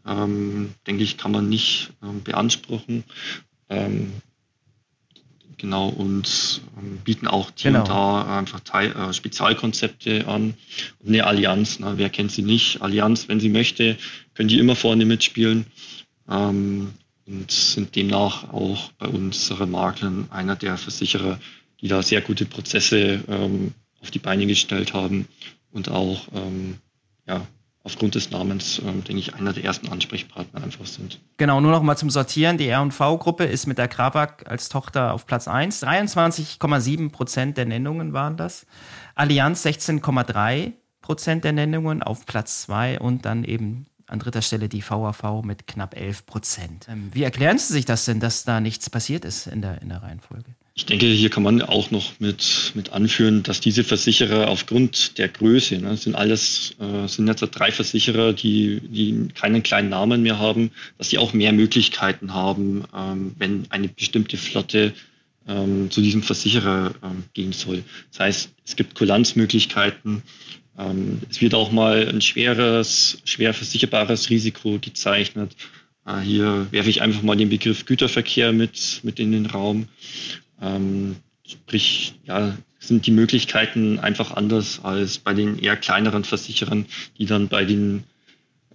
ähm, 0.06 0.74
denke 0.86 1.02
ich, 1.02 1.16
kann 1.16 1.32
man 1.32 1.48
nicht 1.48 1.90
ähm, 2.02 2.22
beanspruchen. 2.22 3.04
Ähm, 3.70 4.12
Genau, 5.62 5.90
und 5.90 6.60
ähm, 6.76 6.98
bieten 7.04 7.28
auch 7.28 7.52
hier 7.54 7.70
genau. 7.70 7.82
und 7.82 7.88
da 7.88 8.38
einfach 8.40 8.58
Teil, 8.60 8.90
äh, 8.96 9.12
Spezialkonzepte 9.12 10.26
an. 10.26 10.54
Und 10.98 11.08
eine 11.08 11.24
Allianz, 11.24 11.78
na, 11.78 11.96
wer 11.98 12.10
kennt 12.10 12.32
sie 12.32 12.42
nicht? 12.42 12.82
Allianz, 12.82 13.28
wenn 13.28 13.38
sie 13.38 13.48
möchte, 13.48 13.96
können 14.34 14.48
die 14.48 14.58
immer 14.58 14.74
vorne 14.74 15.04
mitspielen. 15.04 15.66
Ähm, 16.28 16.94
und 17.28 17.52
sind 17.52 17.94
demnach 17.94 18.52
auch 18.52 18.90
bei 18.98 19.06
unseren 19.06 19.70
Maklern 19.70 20.26
einer 20.30 20.56
der 20.56 20.76
Versicherer, 20.76 21.38
die 21.80 21.86
da 21.86 22.02
sehr 22.02 22.22
gute 22.22 22.44
Prozesse 22.44 23.22
ähm, 23.28 23.72
auf 24.00 24.10
die 24.10 24.18
Beine 24.18 24.46
gestellt 24.48 24.94
haben 24.94 25.28
und 25.70 25.88
auch 25.88 26.26
ähm, 26.34 26.78
ja, 27.28 27.46
aufgrund 27.84 28.14
des 28.14 28.30
Namens, 28.30 28.78
ähm, 28.78 29.04
denke 29.04 29.18
ich, 29.18 29.34
einer 29.34 29.52
der 29.52 29.64
ersten 29.64 29.88
Ansprechpartner 29.88 30.62
einfach 30.62 30.86
sind. 30.86 31.20
Genau, 31.36 31.60
nur 31.60 31.72
noch 31.72 31.82
mal 31.82 31.96
zum 31.96 32.10
Sortieren. 32.10 32.58
Die 32.58 32.68
R&V-Gruppe 32.68 33.44
ist 33.44 33.66
mit 33.66 33.78
der 33.78 33.88
Krabak 33.88 34.48
als 34.48 34.68
Tochter 34.68 35.12
auf 35.12 35.26
Platz 35.26 35.48
1. 35.48 35.82
23,7 35.82 37.10
Prozent 37.10 37.56
der 37.56 37.66
Nennungen 37.66 38.12
waren 38.12 38.36
das. 38.36 38.66
Allianz 39.14 39.64
16,3 39.66 40.72
Prozent 41.00 41.44
der 41.44 41.52
Nennungen 41.52 42.02
auf 42.02 42.26
Platz 42.26 42.62
2 42.62 43.00
und 43.00 43.24
dann 43.24 43.44
eben 43.44 43.86
an 44.06 44.18
dritter 44.18 44.42
Stelle 44.42 44.68
die 44.68 44.88
VAV 44.88 45.42
mit 45.42 45.66
knapp 45.66 45.96
11 45.96 46.26
Prozent. 46.26 46.86
Ähm, 46.88 47.10
wie 47.12 47.22
erklären 47.22 47.58
Sie 47.58 47.72
sich 47.72 47.84
das 47.84 48.04
denn, 48.04 48.20
dass 48.20 48.44
da 48.44 48.60
nichts 48.60 48.90
passiert 48.90 49.24
ist 49.24 49.46
in 49.46 49.62
der, 49.62 49.82
in 49.82 49.88
der 49.88 50.02
Reihenfolge? 50.02 50.54
Ich 50.74 50.86
denke, 50.86 51.04
hier 51.06 51.28
kann 51.28 51.42
man 51.42 51.60
auch 51.60 51.90
noch 51.90 52.18
mit, 52.18 52.72
mit 52.74 52.92
anführen, 52.92 53.42
dass 53.42 53.60
diese 53.60 53.84
Versicherer 53.84 54.48
aufgrund 54.48 55.18
der 55.18 55.28
Größe, 55.28 55.78
ne, 55.78 55.98
sind 55.98 56.14
alles, 56.14 56.74
äh, 56.80 57.06
sind 57.08 57.28
jetzt 57.28 57.40
drei 57.40 57.70
Versicherer, 57.70 58.32
die, 58.32 58.80
die 58.80 59.28
keinen 59.34 59.62
kleinen 59.62 59.90
Namen 59.90 60.22
mehr 60.22 60.38
haben, 60.38 60.70
dass 60.96 61.10
sie 61.10 61.18
auch 61.18 61.34
mehr 61.34 61.52
Möglichkeiten 61.52 62.32
haben, 62.32 62.84
ähm, 62.96 63.34
wenn 63.36 63.66
eine 63.68 63.88
bestimmte 63.88 64.38
Flotte 64.38 64.94
ähm, 65.46 65.90
zu 65.90 66.00
diesem 66.00 66.22
Versicherer 66.22 66.94
ähm, 67.02 67.24
gehen 67.34 67.52
soll. 67.52 67.82
Das 68.10 68.20
heißt, 68.20 68.50
es 68.64 68.76
gibt 68.76 68.94
Kulanzmöglichkeiten. 68.94 70.22
Ähm, 70.78 71.20
es 71.28 71.42
wird 71.42 71.54
auch 71.54 71.70
mal 71.70 72.08
ein 72.08 72.22
schweres, 72.22 73.18
schwer 73.24 73.52
versicherbares 73.52 74.30
Risiko 74.30 74.78
gezeichnet. 74.80 75.54
Äh, 76.06 76.20
hier 76.20 76.66
werfe 76.70 76.90
ich 76.90 77.02
einfach 77.02 77.22
mal 77.22 77.36
den 77.36 77.50
Begriff 77.50 77.84
Güterverkehr 77.84 78.52
mit, 78.52 79.00
mit 79.02 79.20
in 79.20 79.32
den 79.32 79.46
Raum. 79.46 79.88
Ähm, 80.62 81.16
Sprich, 81.46 82.14
ja, 82.24 82.56
sind 82.78 83.06
die 83.06 83.10
Möglichkeiten 83.10 83.98
einfach 83.98 84.32
anders 84.32 84.80
als 84.84 85.18
bei 85.18 85.34
den 85.34 85.58
eher 85.58 85.76
kleineren 85.76 86.24
Versicherern, 86.24 86.86
die 87.18 87.26
dann 87.26 87.48
bei 87.48 87.64
den 87.64 88.04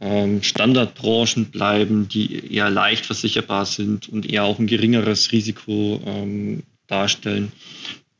ähm, 0.02 0.44
Standardbranchen 0.44 1.46
bleiben, 1.46 2.08
die 2.08 2.54
eher 2.54 2.70
leicht 2.70 3.06
versicherbar 3.06 3.66
sind 3.66 4.10
und 4.10 4.30
eher 4.30 4.44
auch 4.44 4.60
ein 4.60 4.68
geringeres 4.68 5.32
Risiko 5.32 6.02
ähm, 6.06 6.64
darstellen 6.88 7.52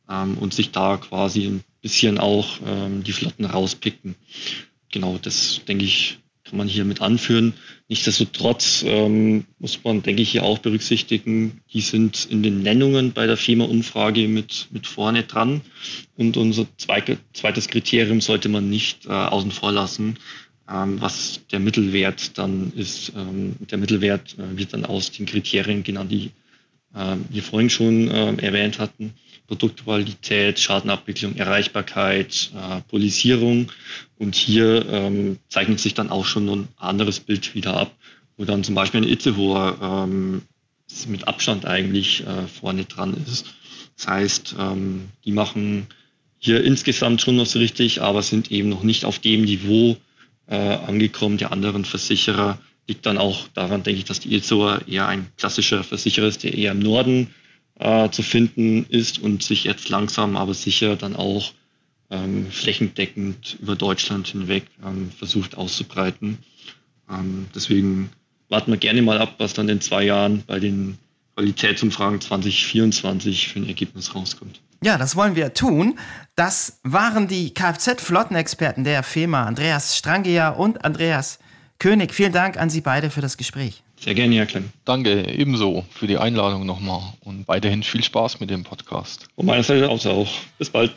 ähm, 0.10 0.38
und 0.38 0.54
sich 0.54 0.72
da 0.72 0.98
quasi 0.98 1.46
ein 1.46 1.64
bisschen 1.82 2.18
auch 2.18 2.60
ähm, 2.66 3.04
die 3.04 3.14
Flotten 3.14 3.46
rauspicken. 3.46 4.16
Genau, 4.92 5.20
das 5.22 5.62
denke 5.68 5.84
ich, 5.84 6.20
kann 6.48 6.58
man 6.58 6.68
hier 6.68 6.86
mit 6.86 7.02
anführen. 7.02 7.54
Nichtsdestotrotz 7.90 8.84
ähm, 8.86 9.46
muss 9.60 9.84
man, 9.84 10.02
denke 10.02 10.22
ich, 10.22 10.32
hier 10.32 10.44
auch 10.44 10.60
berücksichtigen, 10.60 11.62
die 11.74 11.82
sind 11.82 12.28
in 12.30 12.44
den 12.44 12.62
Nennungen 12.62 13.14
bei 13.14 13.28
der 13.28 13.38
FEMA-Umfrage 13.38 14.28
mit, 14.28 14.68
mit 14.72 14.88
vorne 14.88 15.24
dran. 15.24 15.62
Und 16.16 16.38
unser 16.38 16.66
zweite, 16.78 17.18
zweites 17.34 17.68
Kriterium 17.68 18.22
sollte 18.22 18.50
man 18.50 18.70
nicht 18.70 19.06
äh, 19.06 19.10
außen 19.10 19.52
vor 19.52 19.72
lassen, 19.72 20.18
ähm, 20.70 21.02
was 21.02 21.42
der 21.52 21.60
Mittelwert 21.60 22.38
dann 22.38 22.72
ist. 22.76 23.12
Ähm, 23.16 23.56
der 23.60 23.78
Mittelwert 23.78 24.36
äh, 24.38 24.58
wird 24.58 24.74
dann 24.74 24.86
aus 24.86 25.12
den 25.12 25.26
Kriterien 25.26 25.84
genannt, 25.84 26.12
die 26.12 26.32
äh, 26.94 27.16
wir 27.30 27.44
vorhin 27.44 27.70
schon 27.70 28.10
äh, 28.10 28.36
erwähnt 28.38 28.80
hatten. 28.80 29.14
Produktqualität, 29.48 30.60
Schadenabwicklung, 30.60 31.36
Erreichbarkeit, 31.36 32.52
äh, 32.54 32.82
Polisierung. 32.90 33.72
Und 34.18 34.36
hier 34.36 34.86
ähm, 34.90 35.40
zeichnet 35.48 35.80
sich 35.80 35.94
dann 35.94 36.10
auch 36.10 36.26
schon 36.26 36.50
ein 36.50 36.68
anderes 36.78 37.20
Bild 37.20 37.56
wieder 37.56 37.78
ab, 37.78 37.92
wo 38.36 38.46
dann 38.46 38.64
zum 38.64 38.76
Beispiel 38.76 39.02
ein 39.02 39.10
Itzehoer 39.10 39.78
ähm, 39.82 40.42
mit 41.08 41.28
Abstand 41.28 41.66
eigentlich 41.66 42.26
äh, 42.26 42.48
vorne 42.48 42.86
dran 42.86 43.16
ist. 43.26 43.46
Das 43.96 44.08
heißt, 44.08 44.56
ähm, 44.60 45.10
die 45.26 45.32
machen 45.32 45.88
hier 46.40 46.64
insgesamt 46.64 47.22
schon 47.22 47.44
so 47.46 47.60
richtig, 47.60 48.02
aber 48.02 48.22
sind 48.22 48.52
eben 48.52 48.70
noch 48.70 48.84
nicht 48.84 49.06
auf 49.06 49.20
dem 49.20 49.44
Niveau 49.44 49.98
äh, 50.48 50.56
angekommen 50.56 51.38
der 51.38 51.52
anderen 51.52 51.86
Versicherer. 51.86 52.60
Liegt 52.88 53.06
dann 53.06 53.18
auch 53.18 53.48
daran, 53.54 53.84
denke 53.84 54.00
ich, 54.00 54.06
dass 54.06 54.20
die 54.20 54.36
Itzehoer 54.36 54.82
eher 54.88 55.08
ein 55.08 55.28
klassischer 55.38 55.84
Versicherer 55.84 56.28
ist, 56.28 56.44
der 56.44 56.54
eher 56.54 56.72
im 56.72 56.80
Norden 56.80 57.34
äh, 57.80 58.10
zu 58.10 58.24
finden 58.24 58.86
ist 58.90 59.20
und 59.20 59.44
sich 59.44 59.66
jetzt 59.66 59.90
langsam 59.90 60.36
aber 60.36 60.54
sicher 60.54 60.96
dann 60.96 61.16
auch 61.16 61.54
ähm, 62.10 62.50
flächendeckend 62.52 63.58
über 63.62 63.76
Deutschland 63.76 64.28
hinweg 64.28 64.66
ähm, 64.86 65.12
versucht 65.12 65.58
auszubreiten. 65.58 66.38
Ähm, 67.10 67.48
deswegen 67.54 68.10
warten 68.50 68.72
wir 68.72 68.78
gerne 68.78 69.02
mal 69.02 69.20
ab, 69.20 69.36
was 69.38 69.54
dann 69.54 69.70
in 69.70 69.82
zwei 69.82 70.04
Jahren 70.04 70.44
bei 70.48 70.60
den 70.60 70.98
Qualitätsumfragen 71.36 72.22
2024 72.22 73.50
für 73.50 73.60
ein 73.60 73.68
Ergebnis 73.68 74.16
rauskommt. 74.16 74.60
Ja, 74.84 74.98
das 74.98 75.16
wollen 75.16 75.36
wir 75.36 75.54
tun. 75.54 76.00
Das 76.36 76.80
waren 76.84 77.28
die 77.28 77.54
Kfz-Flottenexperten 77.54 78.84
der 78.84 79.04
FEMA, 79.04 79.46
Andreas 79.46 79.98
Strangeer 79.98 80.58
und 80.58 80.86
Andreas 80.86 81.40
König. 81.80 82.14
Vielen 82.14 82.32
Dank 82.32 82.58
an 82.58 82.70
Sie 82.70 82.82
beide 82.82 83.10
für 83.10 83.22
das 83.22 83.38
Gespräch. 83.38 83.84
Sehr 84.00 84.14
gerne, 84.14 84.36
Herr 84.36 84.46
Klemm. 84.46 84.70
Danke, 84.86 85.28
ebenso 85.28 85.84
für 85.90 86.08
die 86.08 86.18
Einladung 86.18 86.66
nochmal 86.66 87.02
und 87.22 87.48
weiterhin 87.48 87.84
viel 87.84 88.04
Spaß 88.04 88.40
mit 88.40 88.50
dem 88.50 88.64
Podcast. 88.64 89.28
Und 89.36 89.48
meiner 89.48 89.64
Seite 89.64 89.90
aus 89.90 90.06
auch. 90.06 90.30
Bis 90.58 90.70
bald. 90.70 90.92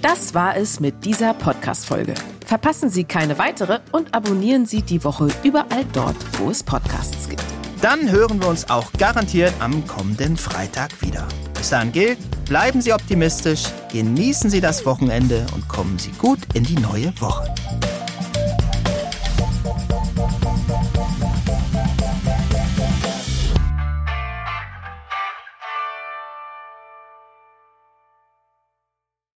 Das 0.00 0.32
war 0.32 0.56
es 0.56 0.80
mit 0.80 1.04
dieser 1.04 1.34
Podcast-Folge. 1.34 2.14
Verpassen 2.46 2.88
Sie 2.88 3.04
keine 3.04 3.38
weitere 3.38 3.80
und 3.92 4.14
abonnieren 4.14 4.64
Sie 4.64 4.80
die 4.80 5.04
Woche 5.04 5.28
überall 5.42 5.84
dort, 5.92 6.16
wo 6.38 6.50
es 6.50 6.62
Podcasts 6.62 7.28
gibt. 7.28 7.44
Dann 7.82 8.10
hören 8.10 8.40
wir 8.40 8.48
uns 8.48 8.70
auch 8.70 8.90
garantiert 8.94 9.52
am 9.60 9.86
kommenden 9.86 10.36
Freitag 10.36 11.02
wieder. 11.02 11.28
Bis 11.54 11.70
dahin 11.70 11.92
gilt, 11.92 12.18
bleiben 12.46 12.80
Sie 12.80 12.92
optimistisch, 12.92 13.64
genießen 13.92 14.50
Sie 14.50 14.60
das 14.60 14.86
Wochenende 14.86 15.46
und 15.54 15.68
kommen 15.68 15.98
Sie 15.98 16.10
gut 16.12 16.38
in 16.54 16.64
die 16.64 16.76
neue 16.76 17.12
Woche. 17.20 17.54